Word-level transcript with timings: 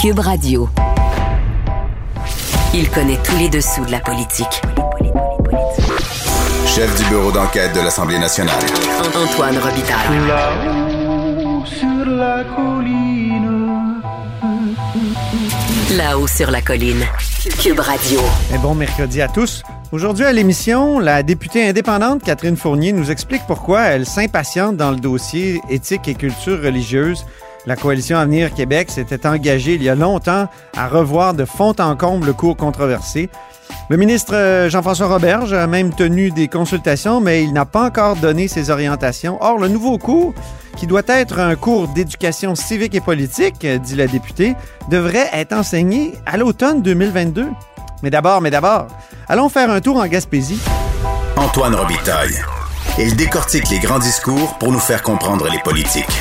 Cube 0.00 0.20
Radio. 0.20 0.66
Il 2.72 2.88
connaît 2.88 3.18
tous 3.22 3.36
les 3.36 3.50
dessous 3.50 3.84
de 3.84 3.90
la 3.90 4.00
politique. 4.00 4.62
Chef 6.66 6.96
du 6.96 7.04
bureau 7.10 7.30
d'enquête 7.30 7.74
de 7.74 7.80
l'Assemblée 7.80 8.18
nationale. 8.18 8.62
Antoine 9.14 9.58
Robitaille. 9.58 10.26
Là-haut 10.26 11.66
sur 11.66 12.06
la 12.06 12.44
colline. 12.44 14.00
Là-haut 15.98 16.26
sur 16.26 16.50
la 16.50 16.62
colline. 16.62 17.04
Cube 17.62 17.80
Radio. 17.80 18.20
Et 18.54 18.58
bon 18.58 18.74
mercredi 18.74 19.20
à 19.20 19.28
tous. 19.28 19.62
Aujourd'hui 19.92 20.24
à 20.24 20.32
l'émission, 20.32 20.98
la 20.98 21.22
députée 21.22 21.68
indépendante 21.68 22.22
Catherine 22.22 22.56
Fournier 22.56 22.92
nous 22.92 23.10
explique 23.10 23.42
pourquoi 23.46 23.82
elle 23.82 24.06
s'impatiente 24.06 24.78
dans 24.78 24.92
le 24.92 24.98
dossier 24.98 25.60
éthique 25.68 26.08
et 26.08 26.14
culture 26.14 26.62
religieuse. 26.62 27.26
La 27.70 27.76
coalition 27.76 28.18
Avenir 28.18 28.52
Québec 28.52 28.90
s'était 28.90 29.28
engagée 29.28 29.74
il 29.74 29.84
y 29.84 29.88
a 29.88 29.94
longtemps 29.94 30.48
à 30.76 30.88
revoir 30.88 31.34
de 31.34 31.44
fond 31.44 31.72
en 31.78 31.94
comble 31.94 32.26
le 32.26 32.32
cours 32.32 32.56
controversé. 32.56 33.30
Le 33.88 33.96
ministre 33.96 34.34
euh, 34.34 34.68
Jean-François 34.68 35.06
Roberge 35.06 35.52
a 35.52 35.68
même 35.68 35.94
tenu 35.94 36.32
des 36.32 36.48
consultations, 36.48 37.20
mais 37.20 37.44
il 37.44 37.52
n'a 37.52 37.66
pas 37.66 37.84
encore 37.84 38.16
donné 38.16 38.48
ses 38.48 38.70
orientations. 38.70 39.38
Or, 39.40 39.56
le 39.58 39.68
nouveau 39.68 39.98
cours, 39.98 40.34
qui 40.76 40.88
doit 40.88 41.04
être 41.06 41.38
un 41.38 41.54
cours 41.54 41.86
d'éducation 41.86 42.56
civique 42.56 42.96
et 42.96 43.00
politique, 43.00 43.64
dit 43.64 43.94
la 43.94 44.08
députée, 44.08 44.56
devrait 44.88 45.30
être 45.32 45.52
enseigné 45.52 46.14
à 46.26 46.38
l'automne 46.38 46.82
2022. 46.82 47.46
Mais 48.02 48.10
d'abord, 48.10 48.40
mais 48.40 48.50
d'abord, 48.50 48.88
allons 49.28 49.48
faire 49.48 49.70
un 49.70 49.80
tour 49.80 49.98
en 49.98 50.08
Gaspésie. 50.08 50.58
Antoine 51.36 51.76
Robitaille. 51.76 52.34
Il 52.98 53.14
décortique 53.14 53.70
les 53.70 53.78
grands 53.78 54.00
discours 54.00 54.58
pour 54.58 54.72
nous 54.72 54.80
faire 54.80 55.04
comprendre 55.04 55.48
les 55.48 55.60
politiques. 55.60 56.18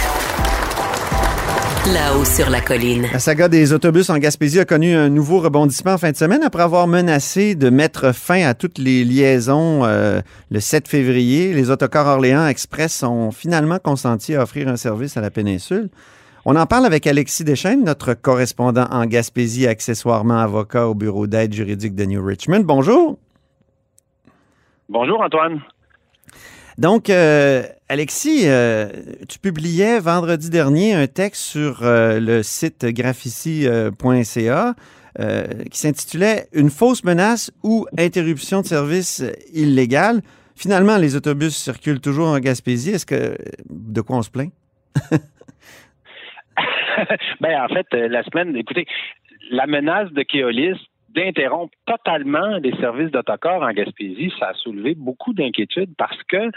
Là-haut 1.93 2.23
sur 2.23 2.51
la 2.51 2.61
colline. 2.61 3.07
La 3.11 3.17
saga 3.17 3.47
des 3.47 3.73
autobus 3.73 4.11
en 4.11 4.19
Gaspésie 4.19 4.59
a 4.59 4.65
connu 4.65 4.93
un 4.93 5.09
nouveau 5.09 5.39
rebondissement 5.39 5.93
en 5.93 5.97
fin 5.97 6.11
de 6.11 6.15
semaine 6.15 6.43
après 6.43 6.61
avoir 6.61 6.85
menacé 6.85 7.55
de 7.55 7.71
mettre 7.71 8.13
fin 8.13 8.45
à 8.45 8.53
toutes 8.53 8.77
les 8.77 9.03
liaisons 9.03 9.85
euh, 9.85 10.21
le 10.51 10.59
7 10.59 10.87
février. 10.87 11.51
Les 11.51 11.71
autocars 11.71 12.05
Orléans 12.05 12.45
Express 12.45 13.01
ont 13.01 13.31
finalement 13.31 13.79
consenti 13.79 14.35
à 14.35 14.43
offrir 14.43 14.67
un 14.67 14.75
service 14.75 15.17
à 15.17 15.21
la 15.21 15.31
péninsule. 15.31 15.89
On 16.45 16.55
en 16.55 16.67
parle 16.67 16.85
avec 16.85 17.07
Alexis 17.07 17.43
Deschênes, 17.43 17.83
notre 17.83 18.13
correspondant 18.13 18.85
en 18.91 19.07
Gaspésie, 19.07 19.65
accessoirement 19.65 20.37
avocat 20.37 20.87
au 20.87 20.93
bureau 20.93 21.25
d'aide 21.25 21.53
juridique 21.53 21.95
de 21.95 22.05
New 22.05 22.23
Richmond. 22.23 22.61
Bonjour. 22.65 23.17
Bonjour 24.89 25.21
Antoine. 25.21 25.61
Donc, 26.79 27.09
euh, 27.09 27.63
Alexis, 27.89 28.43
euh, 28.45 28.87
tu 29.27 29.37
publiais 29.37 29.99
vendredi 29.99 30.49
dernier 30.49 30.93
un 30.93 31.07
texte 31.07 31.41
sur 31.41 31.83
euh, 31.83 32.21
le 32.21 32.41
site 32.41 32.85
graphici.ca 32.85 34.75
qui 35.69 35.77
s'intitulait 35.77 36.45
Une 36.53 36.69
fausse 36.69 37.03
menace 37.03 37.51
ou 37.63 37.85
interruption 37.97 38.61
de 38.61 38.67
service 38.67 39.21
illégale. 39.53 40.21
Finalement, 40.55 40.95
les 40.95 41.17
autobus 41.17 41.53
circulent 41.53 41.99
toujours 41.99 42.29
en 42.29 42.39
Gaspésie. 42.39 42.91
Est-ce 42.91 43.05
que 43.05 43.35
de 43.69 43.99
quoi 43.99 44.15
on 44.15 44.21
se 44.21 44.31
plaint? 44.31 44.53
ben 47.41 47.61
en 47.61 47.67
fait, 47.67 47.87
la 47.91 48.23
semaine, 48.23 48.55
écoutez, 48.55 48.87
la 49.51 49.67
menace 49.67 50.09
de 50.13 50.23
Keolis 50.23 50.77
d'interrompre 51.15 51.73
totalement 51.85 52.57
les 52.57 52.75
services 52.77 53.11
d'autocar 53.11 53.61
en 53.61 53.71
Gaspésie, 53.71 54.31
ça 54.39 54.49
a 54.49 54.53
soulevé 54.53 54.95
beaucoup 54.95 55.33
d'inquiétudes 55.33 55.93
parce 55.97 56.21
que 56.23 56.51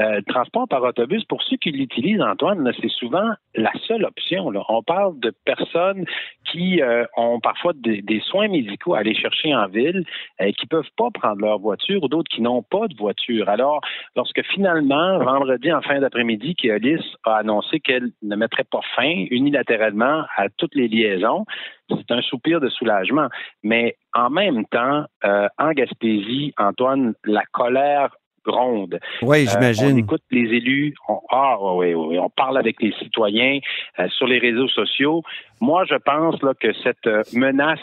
euh, 0.00 0.16
le 0.16 0.22
transport 0.22 0.66
par 0.66 0.82
autobus, 0.82 1.24
pour 1.24 1.42
ceux 1.42 1.56
qui 1.56 1.70
l'utilisent, 1.70 2.20
Antoine, 2.20 2.68
c'est 2.80 2.90
souvent 2.90 3.30
la 3.54 3.70
seule 3.86 4.04
option. 4.04 4.50
On 4.68 4.82
parle 4.82 5.18
de 5.20 5.32
personnes 5.44 6.04
qui 6.50 6.82
euh, 6.82 7.04
ont 7.16 7.38
parfois 7.38 7.72
des, 7.74 8.02
des, 8.02 8.20
soins 8.20 8.48
médicaux 8.48 8.94
à 8.94 8.98
aller 8.98 9.14
chercher 9.14 9.54
en 9.54 9.68
ville, 9.68 10.04
euh, 10.40 10.50
qui 10.58 10.66
peuvent 10.66 10.90
pas 10.96 11.10
prendre 11.12 11.40
leur 11.40 11.58
voiture, 11.58 12.02
ou 12.02 12.08
d'autres 12.08 12.28
qui 12.28 12.42
n'ont 12.42 12.62
pas 12.62 12.88
de 12.88 12.96
voiture. 12.96 13.48
Alors, 13.48 13.80
lorsque 14.16 14.42
finalement, 14.46 15.18
vendredi 15.18 15.72
en 15.72 15.80
fin 15.82 16.00
d'après-midi, 16.00 16.56
Keolis 16.56 17.04
a 17.24 17.36
annoncé 17.36 17.78
qu'elle 17.78 18.10
ne 18.22 18.34
mettrait 18.34 18.64
pas 18.64 18.80
fin 18.96 19.26
unilatéralement 19.30 20.24
à 20.36 20.48
toutes 20.56 20.74
les 20.74 20.88
liaisons, 20.88 21.44
c'est 21.88 22.10
un 22.10 22.22
soupir 22.22 22.60
de 22.60 22.68
soulagement. 22.68 23.28
Mais 23.62 23.96
en 24.14 24.30
même 24.30 24.64
temps, 24.66 25.04
euh, 25.24 25.48
en 25.58 25.72
Gaspésie, 25.72 26.52
Antoine, 26.58 27.14
la 27.24 27.42
colère 27.52 28.16
gronde. 28.44 28.98
Oui, 29.22 29.46
j'imagine. 29.46 29.86
Euh, 29.86 29.92
on 29.94 29.96
écoute 29.96 30.22
les 30.30 30.56
élus, 30.56 30.94
on, 31.08 31.20
ah, 31.30 31.56
oui, 31.74 31.94
oui, 31.94 32.18
on 32.18 32.28
parle 32.28 32.58
avec 32.58 32.80
les 32.82 32.92
citoyens 32.92 33.58
euh, 33.98 34.08
sur 34.10 34.26
les 34.26 34.38
réseaux 34.38 34.68
sociaux. 34.68 35.22
Moi, 35.60 35.84
je 35.86 35.94
pense 35.94 36.40
là, 36.42 36.52
que 36.54 36.72
cette 36.82 37.08
menace 37.34 37.80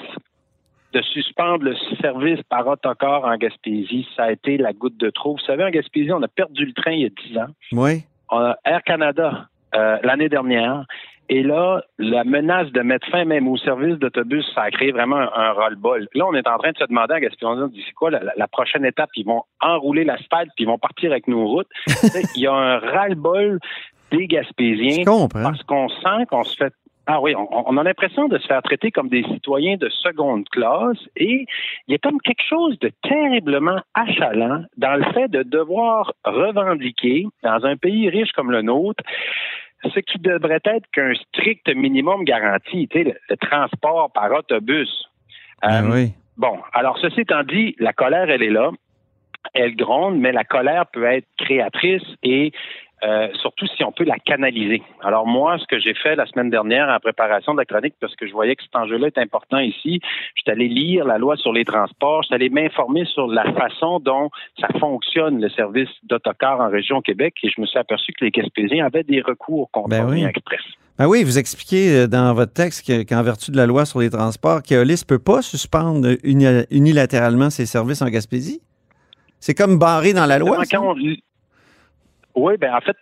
de 0.94 1.02
suspendre 1.02 1.64
le 1.64 1.76
service 2.02 2.42
par 2.50 2.68
autocar 2.68 3.24
en 3.24 3.38
Gaspésie, 3.38 4.08
ça 4.16 4.26
a 4.26 4.32
été 4.34 4.58
la 4.58 4.74
goutte 4.74 4.98
de 4.98 5.10
trop. 5.10 5.34
Vous 5.34 5.46
savez, 5.46 5.64
en 5.64 5.70
Gaspésie, 5.70 6.12
on 6.12 6.22
a 6.22 6.28
perdu 6.28 6.66
le 6.66 6.74
train 6.74 6.92
il 6.92 7.02
y 7.02 7.06
a 7.06 7.10
10 7.10 7.38
ans. 7.38 7.48
Oui. 7.72 8.04
On 8.30 8.40
a 8.40 8.58
Air 8.66 8.84
Canada 8.84 9.48
l'année 9.74 10.28
dernière. 10.28 10.86
Et 11.32 11.44
là, 11.44 11.82
la 11.98 12.26
menace 12.26 12.70
de 12.74 12.82
mettre 12.82 13.08
fin 13.10 13.24
même 13.24 13.48
au 13.48 13.56
service 13.56 13.98
d'autobus, 13.98 14.46
ça 14.54 14.64
a 14.64 14.70
créé 14.70 14.92
vraiment 14.92 15.16
un, 15.16 15.32
un 15.34 15.52
roll-ball. 15.54 16.10
Là, 16.14 16.26
on 16.28 16.34
est 16.34 16.46
en 16.46 16.58
train 16.58 16.74
de 16.74 16.78
se 16.78 16.84
demander 16.84 17.14
à 17.14 17.20
Gaspésie, 17.22 17.84
c'est 17.88 17.94
quoi 17.94 18.12
la, 18.12 18.20
la, 18.36 18.48
prochaine 18.50 18.84
étape? 18.84 19.12
Ils 19.16 19.26
vont 19.26 19.44
enrouler 19.62 20.04
l'asphalte, 20.04 20.50
puis 20.58 20.66
ils 20.66 20.68
vont 20.68 20.78
partir 20.78 21.12
avec 21.12 21.30
nos 21.30 21.48
routes. 21.48 21.70
Il 22.36 22.42
y 22.42 22.48
a 22.48 22.54
un 22.54 22.80
ras-le-bol 22.80 23.60
des 24.12 24.28
Gaspésiens 24.28 25.06
parce 25.32 25.64
qu'on 25.64 25.88
sent 25.88 26.26
qu'on 26.30 26.44
se 26.44 26.58
fait 26.58 26.74
ah 27.08 27.20
oui, 27.20 27.34
on, 27.36 27.48
on, 27.52 27.78
a 27.78 27.84
l'impression 27.84 28.28
de 28.28 28.38
se 28.38 28.46
faire 28.46 28.62
traiter 28.62 28.92
comme 28.92 29.10
des 29.10 29.24
citoyens 29.24 29.76
de 29.76 29.90
seconde 29.90 30.48
classe 30.50 31.00
et 31.16 31.48
il 31.88 31.92
y 31.92 31.96
a 31.96 31.98
comme 31.98 32.22
quelque 32.22 32.44
chose 32.48 32.78
de 32.80 32.92
terriblement 33.02 33.80
achalant 33.96 34.64
dans 34.78 34.96
le 34.96 35.12
fait 35.12 35.28
de 35.28 35.42
devoir 35.42 36.14
revendiquer 36.24 37.26
dans 37.42 37.66
un 37.66 37.76
pays 37.76 38.08
riche 38.10 38.32
comme 38.34 38.52
le 38.52 38.62
nôtre 38.62 39.04
ce 39.84 40.00
qui 40.00 40.20
devrait 40.20 40.62
être 40.64 40.88
qu'un 40.92 41.14
strict 41.14 41.68
minimum 41.76 42.24
garanti, 42.24 42.88
tu 42.88 42.98
sais, 42.98 43.04
le, 43.04 43.14
le 43.30 43.38
transport 43.38 44.12
par 44.12 44.32
autobus. 44.32 45.10
Ah 45.62 45.80
Euh, 45.82 45.90
oui. 45.92 46.14
Bon, 46.38 46.58
alors 46.74 46.98
ceci 47.00 47.22
étant 47.22 47.44
dit, 47.44 47.76
la 47.80 47.94
colère, 47.94 48.30
elle 48.30 48.44
est 48.44 48.50
là. 48.50 48.72
Elle 49.54 49.76
gronde, 49.76 50.20
mais 50.20 50.32
la 50.32 50.44
colère 50.44 50.86
peut 50.88 51.06
être 51.06 51.28
créatrice 51.38 52.04
et 52.24 52.52
euh, 53.04 53.28
surtout 53.42 53.66
si 53.68 53.84
on 53.84 53.92
peut 53.92 54.04
la 54.04 54.18
canaliser. 54.18 54.82
Alors 55.02 55.26
moi, 55.26 55.58
ce 55.58 55.66
que 55.66 55.80
j'ai 55.80 55.94
fait 55.94 56.16
la 56.16 56.26
semaine 56.26 56.50
dernière 56.50 56.88
en 56.90 57.00
préparation 57.00 57.54
de 57.54 57.58
la 57.60 57.66
chronique, 57.66 57.96
parce 58.00 58.16
que 58.16 58.28
je 58.28 58.32
voyais 58.32 58.56
que 58.56 58.64
cet 58.64 58.76
enjeu-là 58.76 59.08
est 59.08 59.18
important 59.18 59.60
ici, 59.60 60.00
je 60.36 60.42
suis 60.42 60.52
allé 60.52 60.68
lire 60.68 61.06
la 61.06 61.18
loi 61.18 61.36
sur 61.38 61.52
les 61.54 61.66
transports, 61.66 62.24
je 62.24 62.28
suis 62.28 62.36
allé 62.36 62.50
m'informer 62.50 63.06
sur 63.06 63.28
la 63.28 63.52
façon 63.54 64.00
dont 64.00 64.30
ça 64.60 64.68
fonctionne, 64.80 65.42
le 65.42 65.50
service 65.50 65.90
d'autocar 66.04 66.60
en 66.62 66.70
région 66.70 67.02
Québec, 67.02 67.34
et 67.44 67.50
je 67.50 67.60
me 67.60 67.66
suis 67.66 67.80
aperçu 67.80 68.12
que 68.14 68.26
les 68.26 68.32
Gaspésiens 68.32 68.86
avaient 68.86 69.04
des 69.04 69.22
recours 69.22 69.70
contre 69.72 69.90
Ben 69.90 70.08
oui. 70.10 70.24
Express. 70.24 70.62
Ben 71.00 71.08
oui, 71.08 71.24
vous 71.24 71.40
expliquez 71.40 71.90
euh, 72.04 72.08
dans 72.08 72.34
votre 72.34 72.54
texte 72.54 72.86
que- 72.86 73.04
qu'en 73.04 73.24
vertu 73.24 73.50
de 73.50 73.58
la 73.58 73.66
loi 73.66 73.86
sur 73.86 74.00
les 74.02 74.10
transports, 74.12 74.62
Keolis 74.62 75.04
ne 75.04 75.08
peut 75.08 75.24
pas 75.24 75.42
suspendre 75.42 76.10
uni- 76.24 76.66
unilatéralement 76.70 77.50
ses 77.50 77.66
services 77.66 78.02
en 78.04 78.10
Gaspésie? 78.10 78.62
C'est 79.40 79.56
comme 79.56 79.80
barré 79.80 80.14
dans 80.14 80.28
la 80.28 80.38
loi. 80.38 80.58
Quand 80.70 80.92
on 80.92 80.94
Oui, 82.36 82.54
ben 82.58 82.74
en 82.74 82.82
fait, 82.82 82.98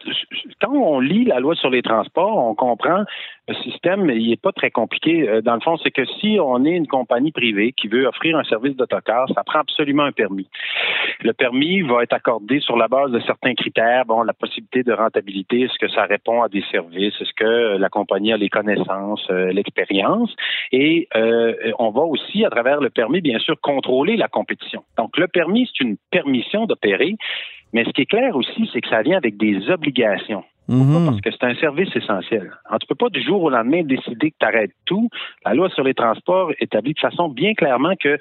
quand 0.61 0.73
on 0.73 0.99
lit 0.99 1.25
la 1.25 1.39
loi 1.39 1.55
sur 1.55 1.69
les 1.69 1.81
transports, 1.81 2.37
on 2.37 2.55
comprend 2.55 3.03
le 3.47 3.55
système, 3.55 4.09
il 4.09 4.29
n'est 4.29 4.37
pas 4.37 4.51
très 4.51 4.69
compliqué. 4.69 5.27
Euh, 5.27 5.41
Dans 5.41 5.55
le 5.55 5.59
fond, 5.59 5.77
c'est 5.77 5.91
que 5.91 6.05
si 6.05 6.37
on 6.39 6.63
est 6.65 6.71
une 6.71 6.87
compagnie 6.87 7.31
privée 7.31 7.71
qui 7.71 7.87
veut 7.87 8.05
offrir 8.05 8.37
un 8.37 8.43
service 8.43 8.75
d'autocar, 8.75 9.27
ça 9.33 9.43
prend 9.43 9.59
absolument 9.59 10.03
un 10.03 10.11
permis. 10.11 10.47
Le 11.21 11.33
permis 11.33 11.81
va 11.81 12.03
être 12.03 12.13
accordé 12.13 12.59
sur 12.59 12.77
la 12.77 12.87
base 12.87 13.11
de 13.11 13.19
certains 13.21 13.55
critères, 13.55 14.05
bon, 14.05 14.21
la 14.21 14.33
possibilité 14.33 14.83
de 14.83 14.93
rentabilité, 14.93 15.61
est-ce 15.61 15.79
que 15.79 15.89
ça 15.89 16.03
répond 16.05 16.43
à 16.43 16.49
des 16.49 16.63
services, 16.71 17.13
est-ce 17.19 17.33
que 17.33 17.77
la 17.77 17.89
compagnie 17.89 18.33
a 18.33 18.37
les 18.37 18.49
connaissances, 18.49 19.25
euh, 19.31 19.51
l'expérience, 19.51 20.33
et 20.71 21.07
euh, 21.15 21.53
on 21.79 21.89
va 21.89 22.01
aussi, 22.01 22.45
à 22.45 22.49
travers 22.49 22.81
le 22.81 22.89
permis, 22.89 23.21
bien 23.21 23.39
sûr, 23.39 23.59
contrôler 23.61 24.15
la 24.15 24.27
compétition. 24.27 24.83
Donc, 24.97 25.17
le 25.17 25.27
permis, 25.27 25.67
c'est 25.67 25.83
une 25.83 25.97
permission 26.11 26.65
d'opérer, 26.65 27.15
mais 27.73 27.83
ce 27.85 27.89
qui 27.89 28.01
est 28.01 28.05
clair 28.05 28.35
aussi, 28.35 28.69
c'est 28.73 28.81
que 28.81 28.89
ça 28.89 29.01
vient 29.01 29.17
avec 29.17 29.37
des 29.37 29.69
obligations. 29.69 30.43
Mhm. 30.67 31.05
Parce 31.07 31.21
que 31.21 31.31
c'est 31.31 31.43
un 31.43 31.55
service 31.55 31.95
essentiel. 31.95 32.51
Alors, 32.65 32.79
tu 32.79 32.87
peux 32.87 32.95
pas 32.95 33.09
du 33.09 33.21
jour 33.21 33.41
au 33.41 33.49
lendemain 33.49 33.81
décider 33.83 34.31
que 34.31 34.35
tu 34.39 34.45
arrêtes 34.45 34.73
tout. 34.85 35.09
La 35.43 35.55
loi 35.55 35.69
sur 35.69 35.83
les 35.83 35.95
transports 35.95 36.51
établit 36.59 36.93
de 36.93 36.99
façon 36.99 37.27
bien 37.27 37.55
clairement 37.55 37.95
que 37.99 38.19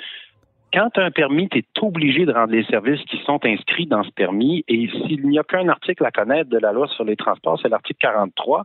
quand 0.72 0.90
tu 0.94 1.00
as 1.00 1.04
un 1.04 1.10
permis, 1.10 1.48
tu 1.48 1.58
es 1.58 1.64
obligé 1.80 2.24
de 2.24 2.32
rendre 2.32 2.52
les 2.52 2.64
services 2.64 3.02
qui 3.02 3.18
sont 3.24 3.38
inscrits 3.44 3.86
dans 3.86 4.02
ce 4.02 4.10
permis. 4.10 4.64
Et 4.68 4.88
s'il 4.88 5.28
n'y 5.28 5.38
a 5.38 5.42
qu'un 5.42 5.68
article 5.68 6.04
à 6.04 6.10
connaître 6.10 6.48
de 6.48 6.58
la 6.58 6.72
loi 6.72 6.88
sur 6.88 7.04
les 7.04 7.16
transports, 7.16 7.58
c'est 7.60 7.68
l'article 7.68 7.98
43 8.00 8.62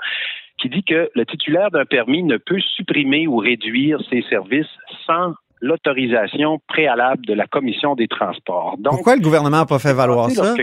qui 0.59 0.69
dit 0.69 0.83
que 0.83 1.09
le 1.13 1.25
titulaire 1.25 1.71
d'un 1.71 1.85
permis 1.85 2.23
ne 2.23 2.37
peut 2.37 2.59
supprimer 2.59 3.27
ou 3.27 3.37
réduire 3.37 3.99
ses 4.09 4.21
services 4.23 4.67
sans 5.05 5.33
l'autorisation 5.63 6.59
préalable 6.67 7.25
de 7.25 7.33
la 7.33 7.47
commission 7.47 7.95
des 7.95 8.07
transports. 8.07 8.75
Donc, 8.79 8.93
Pourquoi 8.95 9.15
le 9.15 9.21
gouvernement 9.21 9.57
n'a 9.57 9.65
pas 9.65 9.79
fait 9.79 9.93
valoir 9.93 10.29
ça? 10.29 10.53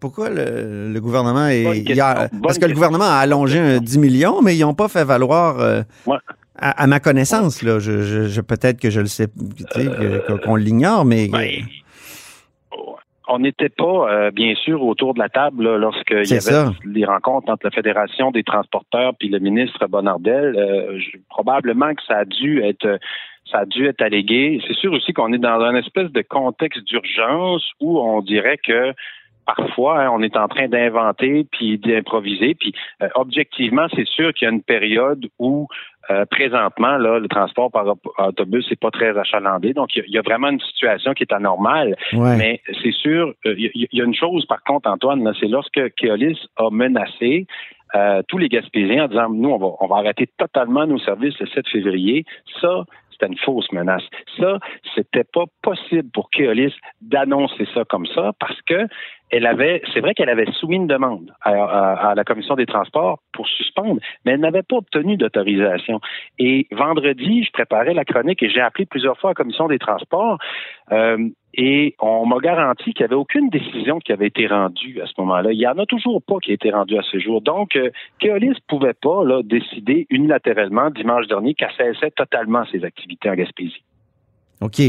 Pourquoi 0.00 0.28
le, 0.30 0.92
le 0.92 1.00
gouvernement 1.00 1.46
est. 1.46 1.98
A- 2.00 2.28
parce 2.42 2.58
que 2.58 2.66
le 2.66 2.72
gouvernement 2.74 3.04
a 3.04 3.18
allongé 3.18 3.58
un 3.58 3.78
10 3.78 3.98
millions, 3.98 4.40
mais 4.42 4.56
ils 4.56 4.60
n'ont 4.62 4.74
pas 4.74 4.88
fait 4.88 5.04
valoir 5.04 5.60
euh, 5.60 5.82
Ouais. 6.06 6.16
À, 6.62 6.82
à 6.82 6.86
ma 6.86 7.00
connaissance, 7.00 7.62
là, 7.62 7.78
je, 7.78 8.02
je, 8.02 8.26
je- 8.28 8.40
peut-être 8.42 8.78
que 8.80 8.90
je 8.90 9.00
le 9.00 9.06
sais, 9.06 9.28
que- 9.28 10.36
qu'on 10.44 10.56
l'ignore, 10.56 11.04
mais 11.06 11.28
Ben, 11.28 11.48
on 13.28 13.38
n'était 13.38 13.68
pas, 13.68 14.10
euh, 14.10 14.30
bien 14.32 14.54
sûr, 14.56 14.82
autour 14.82 15.14
de 15.14 15.20
la 15.20 15.28
table 15.28 15.76
lorsqu'il 15.76 16.16
y 16.26 16.32
avait 16.32 16.40
ça. 16.40 16.72
les 16.84 17.04
rencontres 17.04 17.48
entre 17.50 17.64
la 17.64 17.70
Fédération 17.70 18.30
des 18.32 18.42
transporteurs 18.42 19.12
puis 19.18 19.28
le 19.28 19.38
ministre 19.38 19.86
Bonardel. 19.86 20.56
Euh, 20.56 20.98
je- 20.98 21.16
probablement 21.28 21.94
que 21.94 22.02
ça 22.08 22.18
a 22.18 22.24
dû 22.24 22.60
être 22.62 22.98
ça 23.50 23.58
a 23.60 23.64
dû 23.66 23.86
être 23.86 24.02
allégué. 24.02 24.60
C'est 24.66 24.74
sûr 24.76 24.92
aussi 24.92 25.12
qu'on 25.12 25.32
est 25.32 25.38
dans 25.38 25.60
un 25.60 25.74
espèce 25.76 26.10
de 26.12 26.22
contexte 26.22 26.84
d'urgence 26.84 27.64
où 27.80 28.00
on 28.00 28.20
dirait 28.22 28.58
que 28.58 28.92
parfois 29.46 30.02
hein, 30.02 30.10
on 30.12 30.22
est 30.22 30.36
en 30.36 30.46
train 30.48 30.68
d'inventer 30.68 31.46
puis 31.50 31.78
d'improviser. 31.78 32.54
Puis 32.54 32.72
euh, 33.02 33.08
objectivement, 33.14 33.86
c'est 33.94 34.06
sûr 34.06 34.32
qu'il 34.32 34.46
y 34.46 34.50
a 34.50 34.54
une 34.54 34.62
période 34.62 35.26
où 35.38 35.66
euh, 36.10 36.24
présentement, 36.26 36.96
là, 36.96 37.18
le 37.20 37.28
transport 37.28 37.70
par 37.70 37.84
autobus 38.18 38.68
n'est 38.68 38.76
pas 38.76 38.90
très 38.90 39.16
achalandé. 39.16 39.72
Donc, 39.74 39.94
il 39.94 40.00
y, 40.00 40.02
a- 40.02 40.04
il 40.08 40.12
y 40.14 40.18
a 40.18 40.22
vraiment 40.22 40.48
une 40.48 40.58
situation 40.60 41.12
qui 41.14 41.22
est 41.22 41.32
anormale. 41.32 41.94
ouais. 42.12 42.36
Mais 42.36 42.60
c'est 42.82 42.90
sûr, 42.92 43.32
euh, 43.46 43.54
il 43.56 43.86
y, 43.92 44.00
a 44.00 44.04
une 44.04 44.14
chose, 44.14 44.44
par 44.46 44.62
contre, 44.64 44.88
Antoine, 44.90 45.32
c'est 45.38 45.46
lorsque 45.46 45.80
Keolis 45.94 46.38
a 46.56 46.68
menacé 46.70 47.46
tous 48.28 48.38
les 48.38 48.48
Gaspésiens 48.48 49.04
en 49.04 49.08
disant, 49.08 49.30
nous, 49.30 49.50
on 49.50 49.58
va, 49.58 49.66
on 49.80 49.86
va 49.88 49.96
arrêter 49.96 50.28
totalement 50.38 50.86
nos 50.86 50.98
services 51.00 51.36
le 51.40 51.46
7 51.48 51.66
février. 51.68 52.24
Ça, 52.60 52.84
c'était 53.20 53.32
une 53.32 53.38
fausse 53.38 53.70
menace. 53.72 54.02
Ça, 54.38 54.58
c'était 54.94 55.24
pas 55.24 55.44
possible 55.62 56.08
pour 56.10 56.30
Keolis 56.30 56.74
d'annoncer 57.00 57.66
ça 57.74 57.84
comme 57.84 58.06
ça 58.06 58.32
parce 58.38 58.60
que 58.62 58.86
elle 59.30 59.46
avait, 59.46 59.82
c'est 59.94 60.00
vrai 60.00 60.14
qu'elle 60.14 60.28
avait 60.28 60.50
soumis 60.52 60.76
une 60.76 60.86
demande 60.86 61.32
à, 61.42 62.14
la 62.14 62.24
commission 62.24 62.56
des 62.56 62.66
transports 62.66 63.20
pour 63.32 63.46
suspendre, 63.48 64.00
mais 64.24 64.32
elle 64.32 64.40
n'avait 64.40 64.62
pas 64.62 64.76
obtenu 64.76 65.16
d'autorisation. 65.16 66.00
Et 66.38 66.66
vendredi, 66.72 67.44
je 67.44 67.52
préparais 67.52 67.94
la 67.94 68.04
chronique 68.04 68.42
et 68.42 68.50
j'ai 68.50 68.60
appelé 68.60 68.86
plusieurs 68.86 69.18
fois 69.18 69.30
à 69.30 69.32
la 69.32 69.34
commission 69.34 69.68
des 69.68 69.78
transports 69.78 70.38
euh, 70.92 71.28
et 71.54 71.96
on 72.00 72.26
m'a 72.26 72.38
garanti 72.38 72.92
qu'il 72.92 73.04
n'y 73.04 73.06
avait 73.06 73.16
aucune 73.16 73.48
décision 73.50 73.98
qui 73.98 74.12
avait 74.12 74.28
été 74.28 74.46
rendue 74.46 75.00
à 75.02 75.06
ce 75.06 75.12
moment-là. 75.18 75.52
Il 75.52 75.58
n'y 75.58 75.66
en 75.66 75.78
a 75.78 75.86
toujours 75.86 76.22
pas 76.22 76.36
qui 76.40 76.52
a 76.52 76.54
été 76.54 76.70
rendue 76.70 76.96
à 76.96 77.02
ce 77.02 77.18
jour. 77.18 77.40
Donc, 77.40 77.74
euh, 77.76 77.90
Keolis 78.20 78.48
ne 78.48 78.54
pouvait 78.68 78.94
pas 78.94 79.24
là, 79.24 79.42
décider 79.42 80.06
unilatéralement 80.10 80.90
dimanche 80.90 81.26
dernier 81.26 81.54
qu'elle 81.54 81.72
cessait 81.76 82.12
totalement 82.12 82.64
ses 82.70 82.84
activités 82.84 83.30
en 83.30 83.34
Gaspésie. 83.34 83.82
OK. 84.60 84.80